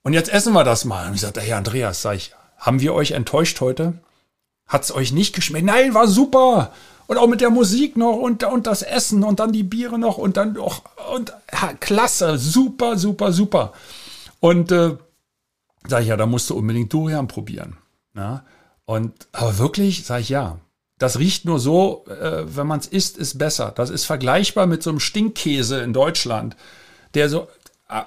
Und 0.02 0.12
jetzt 0.12 0.32
essen 0.32 0.52
wir 0.52 0.62
das 0.62 0.84
mal. 0.84 1.08
Und 1.08 1.14
ich 1.14 1.20
sagte, 1.22 1.40
hey 1.40 1.52
Andreas, 1.52 2.02
sag 2.02 2.14
ich, 2.14 2.32
haben 2.58 2.80
wir 2.80 2.94
euch 2.94 3.12
enttäuscht 3.12 3.60
heute? 3.60 3.94
Hat's 4.68 4.92
euch 4.92 5.12
nicht 5.12 5.34
geschmeckt? 5.34 5.66
Nein, 5.66 5.94
war 5.94 6.06
super. 6.06 6.72
Und 7.06 7.18
auch 7.18 7.28
mit 7.28 7.40
der 7.40 7.50
Musik 7.50 7.96
noch 7.96 8.16
und, 8.16 8.42
und 8.44 8.66
das 8.66 8.82
Essen 8.82 9.22
und 9.22 9.38
dann 9.38 9.52
die 9.52 9.62
Biere 9.62 9.98
noch 9.98 10.18
und 10.18 10.36
dann 10.36 10.56
auch, 10.58 10.82
und 11.14 11.32
ja, 11.52 11.72
klasse, 11.74 12.36
super, 12.38 12.96
super, 12.98 13.32
super. 13.32 13.72
Und 14.40 14.72
äh, 14.72 14.96
sag 15.86 16.02
ich, 16.02 16.08
ja, 16.08 16.16
da 16.16 16.26
musst 16.26 16.50
du 16.50 16.56
unbedingt 16.56 16.92
Durian 16.92 17.28
probieren. 17.28 17.76
Ja? 18.14 18.44
Und 18.84 19.28
aber 19.32 19.58
wirklich, 19.58 20.04
sag 20.04 20.20
ich 20.20 20.28
ja, 20.28 20.58
das 20.98 21.18
riecht 21.18 21.44
nur 21.44 21.58
so, 21.58 22.04
äh, 22.08 22.44
wenn 22.56 22.66
man 22.66 22.80
es 22.80 22.86
isst, 22.86 23.18
ist 23.18 23.38
besser. 23.38 23.72
Das 23.74 23.90
ist 23.90 24.04
vergleichbar 24.04 24.66
mit 24.66 24.82
so 24.82 24.90
einem 24.90 25.00
Stinkkäse 25.00 25.80
in 25.80 25.92
Deutschland, 25.92 26.56
der 27.14 27.28
so 27.28 27.48
äh, 27.88 28.02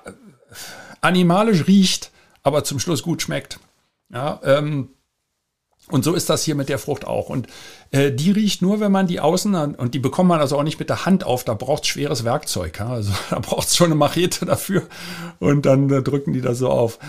animalisch 1.01 1.67
riecht, 1.67 2.11
aber 2.43 2.63
zum 2.63 2.79
Schluss 2.79 3.03
gut 3.03 3.21
schmeckt. 3.21 3.59
Ja, 4.11 4.39
ähm, 4.43 4.89
und 5.91 6.03
so 6.03 6.13
ist 6.13 6.29
das 6.29 6.43
hier 6.43 6.55
mit 6.55 6.69
der 6.69 6.77
Frucht 6.77 7.05
auch. 7.05 7.29
Und 7.29 7.47
äh, 7.91 8.11
die 8.11 8.31
riecht 8.31 8.61
nur, 8.61 8.79
wenn 8.79 8.91
man 8.91 9.07
die 9.07 9.19
außen, 9.19 9.75
und 9.75 9.93
die 9.95 9.99
bekommt 9.99 10.29
man 10.29 10.39
also 10.39 10.57
auch 10.57 10.63
nicht 10.63 10.79
mit 10.79 10.89
der 10.89 11.05
Hand 11.05 11.23
auf, 11.23 11.43
da 11.43 11.55
braucht 11.55 11.87
schweres 11.87 12.23
Werkzeug. 12.23 12.79
Ja? 12.79 12.89
Also 12.89 13.11
da 13.29 13.39
braucht 13.39 13.67
es 13.67 13.75
schon 13.75 13.87
eine 13.87 13.95
Machete 13.95 14.45
dafür. 14.45 14.83
Und 15.39 15.65
dann 15.65 15.89
äh, 15.89 16.03
drücken 16.03 16.33
die 16.33 16.41
das 16.41 16.59
so 16.59 16.69
auf. 16.69 16.99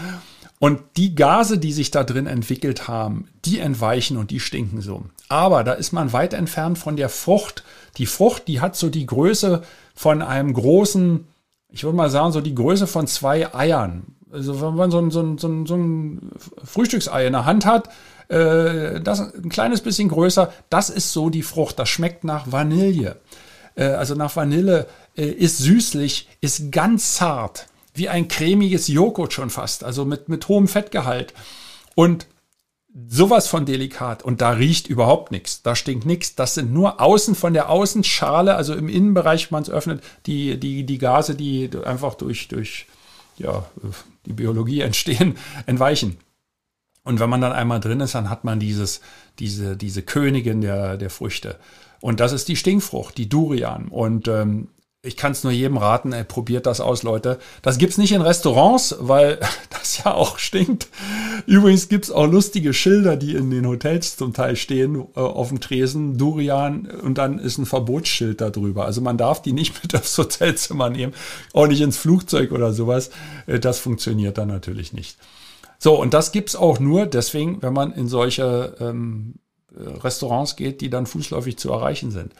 Und 0.58 0.80
die 0.96 1.14
Gase, 1.14 1.58
die 1.58 1.72
sich 1.72 1.90
da 1.90 2.04
drin 2.04 2.26
entwickelt 2.26 2.86
haben, 2.86 3.28
die 3.46 3.60
entweichen 3.60 4.16
und 4.18 4.30
die 4.30 4.40
stinken 4.40 4.82
so. 4.82 5.04
Aber 5.28 5.64
da 5.64 5.72
ist 5.72 5.92
man 5.92 6.12
weit 6.12 6.34
entfernt 6.34 6.78
von 6.78 6.96
der 6.96 7.08
Frucht. 7.08 7.64
Die 7.96 8.04
Frucht, 8.04 8.46
die 8.46 8.60
hat 8.60 8.76
so 8.76 8.90
die 8.90 9.06
Größe 9.06 9.62
von 9.94 10.20
einem 10.20 10.52
großen, 10.52 11.26
ich 11.70 11.84
würde 11.84 11.96
mal 11.96 12.10
sagen, 12.10 12.32
so 12.32 12.42
die 12.42 12.54
Größe 12.54 12.86
von 12.86 13.06
zwei 13.06 13.54
Eiern. 13.54 14.02
Also 14.30 14.60
wenn 14.60 14.74
man 14.74 14.90
so 14.90 14.98
ein, 14.98 15.10
so 15.10 15.20
ein, 15.20 15.38
so 15.38 15.48
ein, 15.48 15.66
so 15.66 15.76
ein 15.76 16.30
Frühstücksei 16.62 17.26
in 17.26 17.32
der 17.32 17.46
Hand 17.46 17.64
hat, 17.64 17.88
äh, 18.30 19.00
das 19.00 19.20
ein 19.20 19.48
kleines 19.48 19.80
bisschen 19.80 20.08
größer, 20.08 20.52
das 20.70 20.88
ist 20.88 21.12
so 21.12 21.30
die 21.30 21.42
Frucht. 21.42 21.78
Das 21.78 21.88
schmeckt 21.88 22.24
nach 22.24 22.50
Vanille. 22.50 23.20
Äh, 23.74 23.84
also 23.84 24.14
nach 24.14 24.34
Vanille 24.36 24.86
äh, 25.16 25.26
ist 25.26 25.58
süßlich, 25.58 26.28
ist 26.40 26.70
ganz 26.70 27.14
zart 27.14 27.66
wie 27.92 28.08
ein 28.08 28.28
cremiges 28.28 28.86
Joghurt 28.86 29.32
schon 29.32 29.50
fast, 29.50 29.82
also 29.82 30.04
mit, 30.04 30.28
mit 30.28 30.46
hohem 30.48 30.68
Fettgehalt. 30.68 31.34
Und 31.96 32.26
sowas 33.08 33.48
von 33.48 33.66
delikat. 33.66 34.22
Und 34.22 34.40
da 34.40 34.50
riecht 34.50 34.86
überhaupt 34.86 35.32
nichts. 35.32 35.62
Da 35.62 35.76
stinkt 35.76 36.06
nichts. 36.06 36.34
Das 36.34 36.54
sind 36.54 36.72
nur 36.72 37.00
außen 37.00 37.34
von 37.34 37.52
der 37.52 37.68
Außenschale, 37.68 38.54
also 38.54 38.74
im 38.74 38.88
Innenbereich, 38.88 39.50
wenn 39.50 39.56
man 39.56 39.62
es 39.64 39.70
öffnet, 39.70 40.02
die, 40.26 40.58
die, 40.58 40.84
die 40.84 40.98
Gase, 40.98 41.34
die 41.34 41.68
einfach 41.84 42.14
durch, 42.14 42.48
durch 42.48 42.86
ja, 43.36 43.64
die 44.26 44.32
Biologie 44.32 44.80
entstehen, 44.80 45.36
entweichen. 45.66 46.18
Und 47.10 47.18
wenn 47.18 47.28
man 47.28 47.40
dann 47.40 47.50
einmal 47.50 47.80
drin 47.80 47.98
ist, 47.98 48.14
dann 48.14 48.30
hat 48.30 48.44
man 48.44 48.60
dieses, 48.60 49.00
diese, 49.40 49.76
diese 49.76 50.02
Königin 50.02 50.60
der, 50.60 50.96
der 50.96 51.10
Früchte. 51.10 51.56
Und 52.00 52.20
das 52.20 52.30
ist 52.30 52.46
die 52.46 52.54
Stinkfrucht, 52.54 53.18
die 53.18 53.28
Durian. 53.28 53.88
Und 53.88 54.28
ähm, 54.28 54.68
ich 55.02 55.16
kann 55.16 55.32
es 55.32 55.42
nur 55.42 55.52
jedem 55.52 55.76
raten, 55.76 56.12
ey, 56.12 56.22
probiert 56.22 56.66
das 56.66 56.80
aus, 56.80 57.02
Leute. 57.02 57.40
Das 57.62 57.78
gibt's 57.78 57.98
nicht 57.98 58.12
in 58.12 58.22
Restaurants, 58.22 58.94
weil 59.00 59.40
das 59.70 59.98
ja 59.98 60.14
auch 60.14 60.38
stinkt. 60.38 60.86
Übrigens 61.46 61.88
gibt's 61.88 62.12
auch 62.12 62.28
lustige 62.28 62.72
Schilder, 62.72 63.16
die 63.16 63.34
in 63.34 63.50
den 63.50 63.66
Hotels 63.66 64.16
zum 64.16 64.32
Teil 64.32 64.54
stehen, 64.54 65.04
äh, 65.16 65.18
auf 65.18 65.48
dem 65.48 65.58
Tresen, 65.58 66.16
Durian, 66.16 66.86
und 66.86 67.18
dann 67.18 67.40
ist 67.40 67.58
ein 67.58 67.66
Verbotsschild 67.66 68.40
darüber. 68.40 68.84
Also 68.84 69.00
man 69.00 69.18
darf 69.18 69.42
die 69.42 69.52
nicht 69.52 69.74
mit 69.82 69.96
aufs 69.96 70.16
Hotelzimmer 70.16 70.90
nehmen, 70.90 71.12
auch 71.54 71.66
nicht 71.66 71.80
ins 71.80 71.96
Flugzeug 71.96 72.52
oder 72.52 72.72
sowas. 72.72 73.10
Äh, 73.48 73.58
das 73.58 73.80
funktioniert 73.80 74.38
dann 74.38 74.46
natürlich 74.46 74.92
nicht. 74.92 75.18
So, 75.82 75.98
und 75.98 76.12
das 76.12 76.30
gibt's 76.30 76.54
auch 76.54 76.78
nur 76.78 77.06
deswegen, 77.06 77.62
wenn 77.62 77.72
man 77.72 77.92
in 77.92 78.06
solche 78.06 78.76
ähm, 78.80 79.36
äh, 79.74 79.88
Restaurants 80.00 80.54
geht, 80.54 80.82
die 80.82 80.90
dann 80.90 81.06
fußläufig 81.06 81.56
zu 81.56 81.72
erreichen 81.72 82.10
sind. 82.10 82.34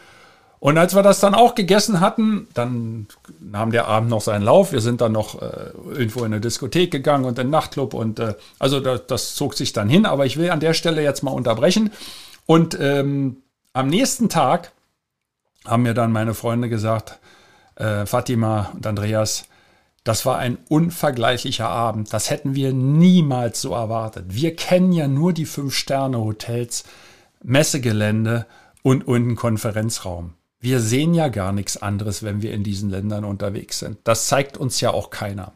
Und 0.59 0.77
als 0.77 0.95
wir 0.95 1.03
das 1.03 1.21
dann 1.21 1.35
auch 1.35 1.55
gegessen 1.55 2.01
hatten, 2.01 2.47
dann 2.53 3.07
nahm 3.41 3.73
der 3.73 3.87
Abend 3.89 4.11
noch 4.11 4.21
seinen 4.21 4.43
Lauf. 4.43 4.73
Wir 4.73 4.83
sind 4.83 5.01
dann 5.01 5.13
noch 5.13 5.41
äh, 5.41 5.71
irgendwo 5.91 6.21
in 6.21 6.27
eine 6.27 6.41
Diskothek 6.43 6.91
gegangen 6.91 7.25
und 7.25 7.39
in 7.39 7.47
den 7.47 7.51
Nachtclub 7.51 7.95
und 7.95 8.19
äh, 8.19 8.35
also 8.59 8.79
das, 8.79 9.07
das, 9.07 9.35
zog 9.35 9.55
sich 9.55 9.73
dann 9.73 9.89
hin. 9.89 10.05
Aber 10.05 10.27
ich 10.27 10.37
will 10.37 10.51
an 10.51 10.61
der 10.61 10.75
Stelle 10.75 11.03
jetzt 11.03 11.23
mal 11.23 11.31
unterbrechen. 11.31 11.91
Und 12.45 12.79
ähm, 12.79 13.39
am 13.73 13.89
nächsten 13.89 14.29
Tag 14.29 14.73
haben 15.65 15.83
mir 15.83 15.95
dann 15.95 16.13
meine 16.13 16.35
Freunde 16.35 16.69
gesagt, 16.69 17.19
äh, 17.77 18.05
Fatima 18.05 18.71
und 18.75 18.87
Andreas, 18.87 19.47
das 20.11 20.27
war 20.27 20.39
ein 20.39 20.59
unvergleichlicher 20.69 21.69
Abend. 21.69 22.13
Das 22.13 22.31
hätten 22.31 22.55
wir 22.55 22.73
niemals 22.73 23.61
so 23.61 23.73
erwartet. 23.73 24.27
Wir 24.29 24.55
kennen 24.57 24.93
ja 24.93 25.09
nur 25.09 25.33
die 25.33 25.47
Fünf-Sterne-Hotels, 25.47 26.85
Messegelände 27.43 28.47
und, 28.83 29.07
und 29.07 29.23
einen 29.23 29.37
Konferenzraum 29.37 30.35
wir 30.61 30.81
sehen 30.81 31.15
ja 31.15 31.29
gar 31.29 31.53
nichts 31.53 31.81
anderes, 31.81 32.23
wenn 32.23 32.43
wir 32.43 32.53
in 32.53 32.63
diesen 32.63 32.91
Ländern 32.91 33.25
unterwegs 33.25 33.79
sind. 33.79 33.99
Das 34.05 34.29
zeigt 34.29 34.59
uns 34.59 34.81
ja 34.81 34.91
auch 34.91 35.11
keiner. 35.11 35.53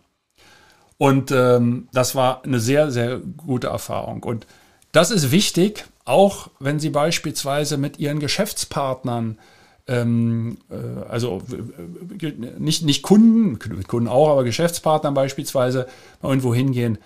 Und 0.96 1.30
ähm, 1.30 1.88
das 1.92 2.14
war 2.14 2.42
eine 2.44 2.58
sehr, 2.58 2.90
sehr 2.90 3.18
gute 3.18 3.66
Erfahrung. 3.66 4.22
Und 4.22 4.46
das 4.92 5.10
ist 5.10 5.30
wichtig, 5.30 5.84
auch 6.06 6.48
wenn 6.58 6.80
Sie 6.80 6.90
beispielsweise 6.90 7.76
mit 7.76 7.98
Ihren 7.98 8.18
Geschäftspartnern, 8.18 9.38
ähm, 9.86 10.58
äh, 10.70 11.08
also 11.08 11.42
äh, 11.50 12.32
nicht, 12.58 12.84
nicht 12.84 13.02
Kunden, 13.02 13.58
Kunden 13.86 14.08
auch, 14.08 14.30
aber 14.30 14.44
Geschäftspartnern 14.44 15.14
beispielsweise 15.14 15.86
mal 16.22 16.30
irgendwo 16.30 16.54
hingehen, 16.54 16.98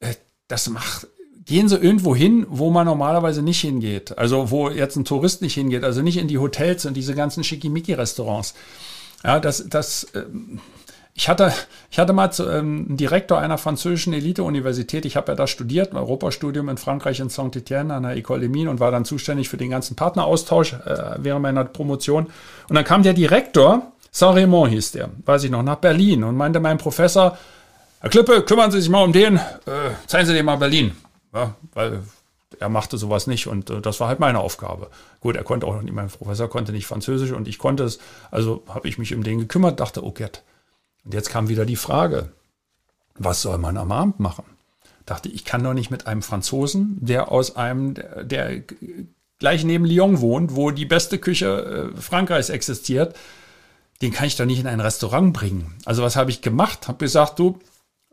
äh, 0.00 0.14
das 0.48 0.68
macht 0.68 1.06
gehen 1.48 1.68
Sie 1.68 1.76
irgendwo 1.76 2.14
hin, 2.14 2.46
wo 2.50 2.70
man 2.70 2.84
normalerweise 2.84 3.42
nicht 3.42 3.60
hingeht. 3.60 4.16
Also 4.18 4.50
wo 4.50 4.68
jetzt 4.68 4.96
ein 4.96 5.06
Tourist 5.06 5.40
nicht 5.40 5.54
hingeht, 5.54 5.82
also 5.82 6.02
nicht 6.02 6.18
in 6.18 6.28
die 6.28 6.36
Hotels 6.36 6.84
und 6.84 6.94
diese 6.94 7.14
ganzen 7.14 7.42
Schickimicki-Restaurants. 7.42 8.52
Ja, 9.24 9.40
das, 9.40 9.66
das, 9.66 10.06
ähm, 10.14 10.60
ich 11.18 11.28
hatte, 11.28 11.52
ich 11.90 11.98
hatte 11.98 12.12
mal 12.12 12.30
zu, 12.30 12.48
ähm, 12.48 12.86
einen 12.88 12.96
Direktor 12.96 13.38
einer 13.38 13.58
französischen 13.58 14.12
Elite-Universität, 14.12 15.04
ich 15.04 15.16
habe 15.16 15.32
ja 15.32 15.34
da 15.34 15.48
studiert, 15.48 15.90
ein 15.90 15.96
Europastudium 15.96 16.68
in 16.68 16.78
Frankreich 16.78 17.18
in 17.18 17.28
Saint-Étienne 17.28 17.92
an 17.92 18.04
der 18.04 18.16
École 18.16 18.38
des 18.38 18.48
Mines 18.48 18.70
und 18.70 18.78
war 18.78 18.92
dann 18.92 19.04
zuständig 19.04 19.48
für 19.48 19.56
den 19.56 19.70
ganzen 19.70 19.96
Partneraustausch 19.96 20.74
äh, 20.74 21.16
während 21.18 21.42
meiner 21.42 21.64
Promotion. 21.64 22.26
Und 22.68 22.76
dann 22.76 22.84
kam 22.84 23.02
der 23.02 23.14
Direktor, 23.14 23.90
Saint-Raymond 24.12 24.70
hieß 24.70 24.92
der, 24.92 25.10
weiß 25.26 25.42
ich 25.42 25.50
noch, 25.50 25.64
nach 25.64 25.76
Berlin 25.76 26.22
und 26.22 26.36
meinte 26.36 26.60
mein 26.60 26.78
Professor, 26.78 27.36
Herr 28.00 28.10
Klippe, 28.10 28.42
kümmern 28.42 28.70
Sie 28.70 28.80
sich 28.80 28.88
mal 28.88 29.02
um 29.02 29.12
den, 29.12 29.38
äh, 29.38 29.40
zeigen 30.06 30.24
Sie 30.24 30.34
dem 30.34 30.46
mal 30.46 30.56
Berlin. 30.56 30.92
Ja, 31.34 31.56
weil 31.74 32.02
er 32.60 32.68
machte 32.68 32.96
sowas 32.96 33.26
nicht 33.26 33.48
und 33.48 33.70
äh, 33.70 33.80
das 33.80 33.98
war 33.98 34.06
halt 34.06 34.20
meine 34.20 34.38
Aufgabe. 34.38 34.88
Gut, 35.18 35.34
er 35.34 35.42
konnte 35.42 35.66
auch 35.66 35.82
nicht, 35.82 35.92
mein 35.92 36.06
Professor 36.10 36.48
konnte 36.48 36.70
nicht 36.70 36.86
Französisch 36.86 37.32
und 37.32 37.48
ich 37.48 37.58
konnte 37.58 37.82
es, 37.82 37.98
also 38.30 38.62
habe 38.68 38.86
ich 38.86 38.98
mich 38.98 39.12
um 39.16 39.24
den 39.24 39.40
gekümmert, 39.40 39.80
dachte, 39.80 40.04
oh 40.04 40.12
Gott. 40.12 40.42
Und 41.08 41.14
jetzt 41.14 41.30
kam 41.30 41.48
wieder 41.48 41.64
die 41.64 41.76
Frage, 41.76 42.28
was 43.14 43.40
soll 43.40 43.56
man 43.56 43.78
am 43.78 43.92
Abend 43.92 44.20
machen? 44.20 44.44
Dachte, 45.06 45.30
ich 45.30 45.46
kann 45.46 45.64
doch 45.64 45.72
nicht 45.72 45.90
mit 45.90 46.06
einem 46.06 46.20
Franzosen, 46.20 46.98
der 47.00 47.32
aus 47.32 47.56
einem, 47.56 47.94
der, 47.94 48.62
gleich 49.38 49.64
neben 49.64 49.86
Lyon 49.86 50.20
wohnt, 50.20 50.54
wo 50.54 50.70
die 50.70 50.84
beste 50.84 51.16
Küche 51.16 51.92
äh, 51.96 51.98
Frankreichs 51.98 52.50
existiert, 52.50 53.16
den 54.02 54.12
kann 54.12 54.26
ich 54.26 54.36
doch 54.36 54.44
nicht 54.44 54.60
in 54.60 54.66
ein 54.66 54.80
Restaurant 54.80 55.32
bringen. 55.32 55.76
Also 55.86 56.02
was 56.02 56.14
habe 56.14 56.30
ich 56.30 56.42
gemacht? 56.42 56.88
Habe 56.88 56.98
gesagt, 56.98 57.38
du, 57.38 57.58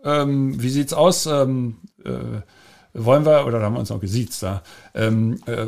ähm, 0.01 0.61
wie 0.61 0.69
sieht's 0.69 0.93
aus? 0.93 1.25
Ähm, 1.25 1.75
äh, 2.05 2.39
wollen 2.93 3.25
wir, 3.25 3.45
oder 3.45 3.59
da 3.59 3.65
haben 3.65 3.73
wir 3.73 3.81
uns 3.81 3.89
noch 3.89 3.99
gesiezt, 3.99 4.41
da, 4.41 4.63
ähm, 4.93 5.41
äh, 5.47 5.65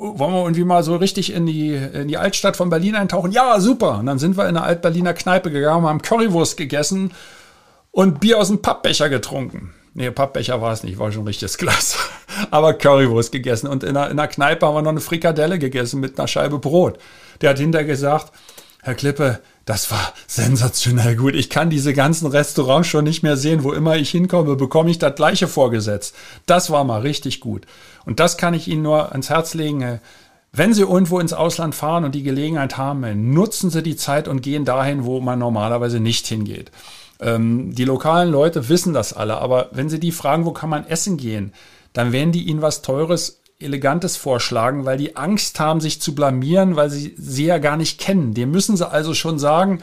wollen 0.00 0.32
wir 0.32 0.42
irgendwie 0.42 0.64
mal 0.64 0.82
so 0.82 0.96
richtig 0.96 1.32
in 1.32 1.44
die, 1.46 1.74
in 1.74 2.08
die 2.08 2.16
Altstadt 2.16 2.56
von 2.56 2.70
Berlin 2.70 2.94
eintauchen? 2.94 3.32
Ja, 3.32 3.60
super. 3.60 3.98
Und 3.98 4.06
dann 4.06 4.18
sind 4.18 4.36
wir 4.36 4.44
in 4.44 4.56
eine 4.56 4.62
Alt-Berliner 4.62 5.12
Kneipe 5.12 5.50
gegangen, 5.50 5.86
haben 5.86 6.00
Currywurst 6.00 6.56
gegessen 6.56 7.12
und 7.90 8.18
Bier 8.18 8.38
aus 8.38 8.48
dem 8.48 8.62
Pappbecher 8.62 9.10
getrunken. 9.10 9.74
Nee, 9.92 10.10
Pappbecher 10.10 10.62
war 10.62 10.72
es 10.72 10.84
nicht, 10.84 10.98
war 10.98 11.12
schon 11.12 11.26
richtiges 11.26 11.58
Glas. 11.58 11.98
Aber 12.50 12.74
Currywurst 12.74 13.30
gegessen. 13.30 13.66
Und 13.66 13.84
in 13.84 13.94
der, 13.94 14.10
in 14.10 14.16
der 14.16 14.28
Kneipe 14.28 14.66
haben 14.66 14.74
wir 14.74 14.82
noch 14.82 14.90
eine 14.90 15.00
Frikadelle 15.00 15.58
gegessen 15.58 16.00
mit 16.00 16.18
einer 16.18 16.28
Scheibe 16.28 16.58
Brot. 16.58 16.98
Der 17.42 17.50
hat 17.50 17.58
hinterher 17.58 17.86
gesagt, 17.86 18.32
Herr 18.82 18.94
Klippe, 18.94 19.40
das 19.66 19.90
war 19.90 20.14
sensationell 20.26 21.14
gut. 21.16 21.34
Ich 21.34 21.50
kann 21.50 21.70
diese 21.70 21.92
ganzen 21.92 22.26
Restaurants 22.26 22.88
schon 22.88 23.04
nicht 23.04 23.22
mehr 23.22 23.36
sehen. 23.36 23.62
Wo 23.62 23.72
immer 23.72 23.96
ich 23.96 24.10
hinkomme, 24.10 24.56
bekomme 24.56 24.90
ich 24.90 24.98
das 24.98 25.14
gleiche 25.14 25.48
vorgesetzt. 25.48 26.14
Das 26.46 26.70
war 26.70 26.84
mal 26.84 27.02
richtig 27.02 27.40
gut. 27.40 27.66
Und 28.06 28.20
das 28.20 28.36
kann 28.36 28.54
ich 28.54 28.68
Ihnen 28.68 28.82
nur 28.82 29.12
ans 29.12 29.28
Herz 29.28 29.54
legen. 29.54 30.00
Wenn 30.52 30.74
Sie 30.74 30.82
irgendwo 30.82 31.20
ins 31.20 31.32
Ausland 31.32 31.74
fahren 31.74 32.04
und 32.04 32.14
die 32.14 32.22
Gelegenheit 32.22 32.78
haben, 32.78 33.32
nutzen 33.32 33.70
Sie 33.70 33.82
die 33.82 33.96
Zeit 33.96 34.26
und 34.26 34.42
gehen 34.42 34.64
dahin, 34.64 35.04
wo 35.04 35.20
man 35.20 35.38
normalerweise 35.38 36.00
nicht 36.00 36.26
hingeht. 36.26 36.72
Ähm, 37.20 37.74
die 37.74 37.84
lokalen 37.84 38.30
Leute 38.32 38.68
wissen 38.68 38.94
das 38.94 39.12
alle, 39.12 39.38
aber 39.38 39.68
wenn 39.72 39.90
Sie 39.90 40.00
die 40.00 40.10
fragen, 40.10 40.46
wo 40.46 40.52
kann 40.52 40.70
man 40.70 40.86
essen 40.86 41.18
gehen, 41.18 41.52
dann 41.92 42.12
werden 42.12 42.32
die 42.32 42.44
Ihnen 42.44 42.62
was 42.62 42.82
Teures, 42.82 43.39
Elegantes 43.60 44.16
vorschlagen, 44.16 44.84
weil 44.84 44.98
die 44.98 45.16
Angst 45.16 45.60
haben, 45.60 45.80
sich 45.80 46.00
zu 46.00 46.14
blamieren, 46.14 46.76
weil 46.76 46.90
sie 46.90 47.14
sie 47.16 47.46
ja 47.46 47.58
gar 47.58 47.76
nicht 47.76 48.00
kennen. 48.00 48.34
Dem 48.34 48.50
müssen 48.50 48.76
sie 48.76 48.88
also 48.88 49.14
schon 49.14 49.38
sagen, 49.38 49.80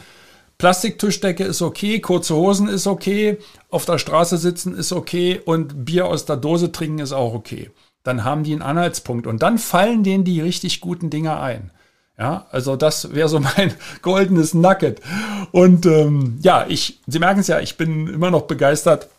Plastiktischdecke 0.57 1.43
ist 1.43 1.62
okay, 1.62 2.00
kurze 2.00 2.36
Hosen 2.36 2.67
ist 2.67 2.88
okay, 2.88 3.38
auf 3.69 3.86
der 3.86 4.00
Straße 4.00 4.38
sitzen 4.38 4.75
ist 4.75 4.91
okay 4.91 5.39
und 5.43 5.86
Bier 5.86 6.07
aus 6.07 6.25
der 6.25 6.38
Dose 6.38 6.72
trinken 6.72 7.00
ist 7.00 7.13
auch 7.13 7.34
okay. 7.34 7.69
Dann 8.03 8.24
haben 8.24 8.43
die 8.43 8.53
einen 8.53 8.62
Anhaltspunkt 8.63 9.27
und 9.27 9.43
dann 9.43 9.57
fallen 9.57 10.03
denen 10.03 10.24
die 10.24 10.41
richtig 10.41 10.81
guten 10.81 11.10
Dinge 11.10 11.39
ein. 11.39 11.72
Ja, 12.17 12.48
also 12.50 12.75
das 12.75 13.13
wäre 13.13 13.29
so 13.29 13.39
mein 13.57 13.74
goldenes 14.01 14.55
Nugget. 14.55 15.01
Und 15.51 15.86
ähm, 15.86 16.39
ja, 16.41 16.65
ich, 16.67 17.00
Sie 17.05 17.19
merken 17.19 17.41
es 17.41 17.48
ja, 17.48 17.60
ich 17.60 17.77
bin 17.77 18.07
immer 18.07 18.31
noch 18.31 18.43
begeistert 18.43 19.10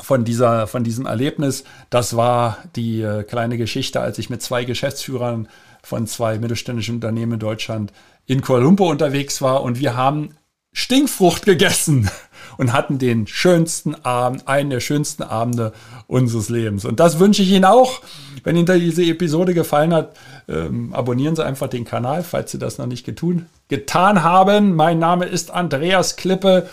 von 0.00 0.24
dieser, 0.24 0.66
von 0.66 0.84
diesem 0.84 1.06
Erlebnis. 1.06 1.64
Das 1.90 2.16
war 2.16 2.58
die 2.76 3.02
äh, 3.02 3.22
kleine 3.24 3.58
Geschichte, 3.58 4.00
als 4.00 4.18
ich 4.18 4.30
mit 4.30 4.42
zwei 4.42 4.64
Geschäftsführern 4.64 5.48
von 5.82 6.06
zwei 6.06 6.38
mittelständischen 6.38 6.96
Unternehmen 6.96 7.34
in 7.34 7.38
Deutschland 7.40 7.92
in 8.26 8.40
Kuala 8.40 8.62
Lumpur 8.62 8.88
unterwegs 8.88 9.42
war 9.42 9.62
und 9.62 9.80
wir 9.80 9.96
haben 9.96 10.30
Stinkfrucht 10.72 11.44
gegessen 11.44 12.08
und 12.56 12.72
hatten 12.72 12.98
den 12.98 13.26
schönsten 13.26 13.94
Abend, 14.04 14.48
einen 14.48 14.70
der 14.70 14.80
schönsten 14.80 15.22
Abende 15.22 15.72
unseres 16.06 16.48
Lebens. 16.48 16.84
Und 16.84 17.00
das 17.00 17.18
wünsche 17.18 17.42
ich 17.42 17.50
Ihnen 17.50 17.64
auch. 17.64 18.00
Wenn 18.44 18.56
Ihnen 18.56 18.80
diese 18.80 19.02
Episode 19.04 19.54
gefallen 19.54 19.92
hat, 19.92 20.16
ähm, 20.48 20.92
abonnieren 20.94 21.36
Sie 21.36 21.44
einfach 21.44 21.68
den 21.68 21.84
Kanal, 21.84 22.22
falls 22.22 22.50
Sie 22.50 22.58
das 22.58 22.78
noch 22.78 22.86
nicht 22.86 23.04
getun, 23.04 23.46
getan 23.68 24.22
haben. 24.22 24.74
Mein 24.74 24.98
Name 24.98 25.26
ist 25.26 25.50
Andreas 25.50 26.16
Klippe 26.16 26.68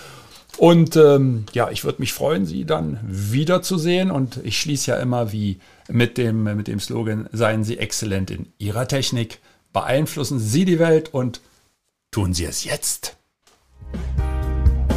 und 0.60 0.96
ähm, 0.98 1.46
ja, 1.54 1.72
ich 1.72 1.86
würde 1.86 2.02
mich 2.02 2.12
freuen, 2.12 2.46
Sie 2.46 2.66
dann 2.66 3.00
wiederzusehen. 3.04 4.12
Und 4.12 4.42
ich 4.44 4.60
schließe 4.60 4.92
ja 4.92 4.98
immer 4.98 5.32
wie 5.32 5.62
mit 5.88 6.18
dem, 6.18 6.44
mit 6.44 6.68
dem 6.68 6.82
Slogan, 6.82 7.30
seien 7.32 7.64
Sie 7.64 7.78
exzellent 7.78 8.30
in 8.30 8.48
Ihrer 8.58 8.86
Technik, 8.86 9.40
beeinflussen 9.72 10.38
Sie 10.38 10.66
die 10.66 10.78
Welt 10.78 11.14
und 11.14 11.40
tun 12.12 12.34
Sie 12.34 12.44
es 12.44 12.66
jetzt. 12.66 13.16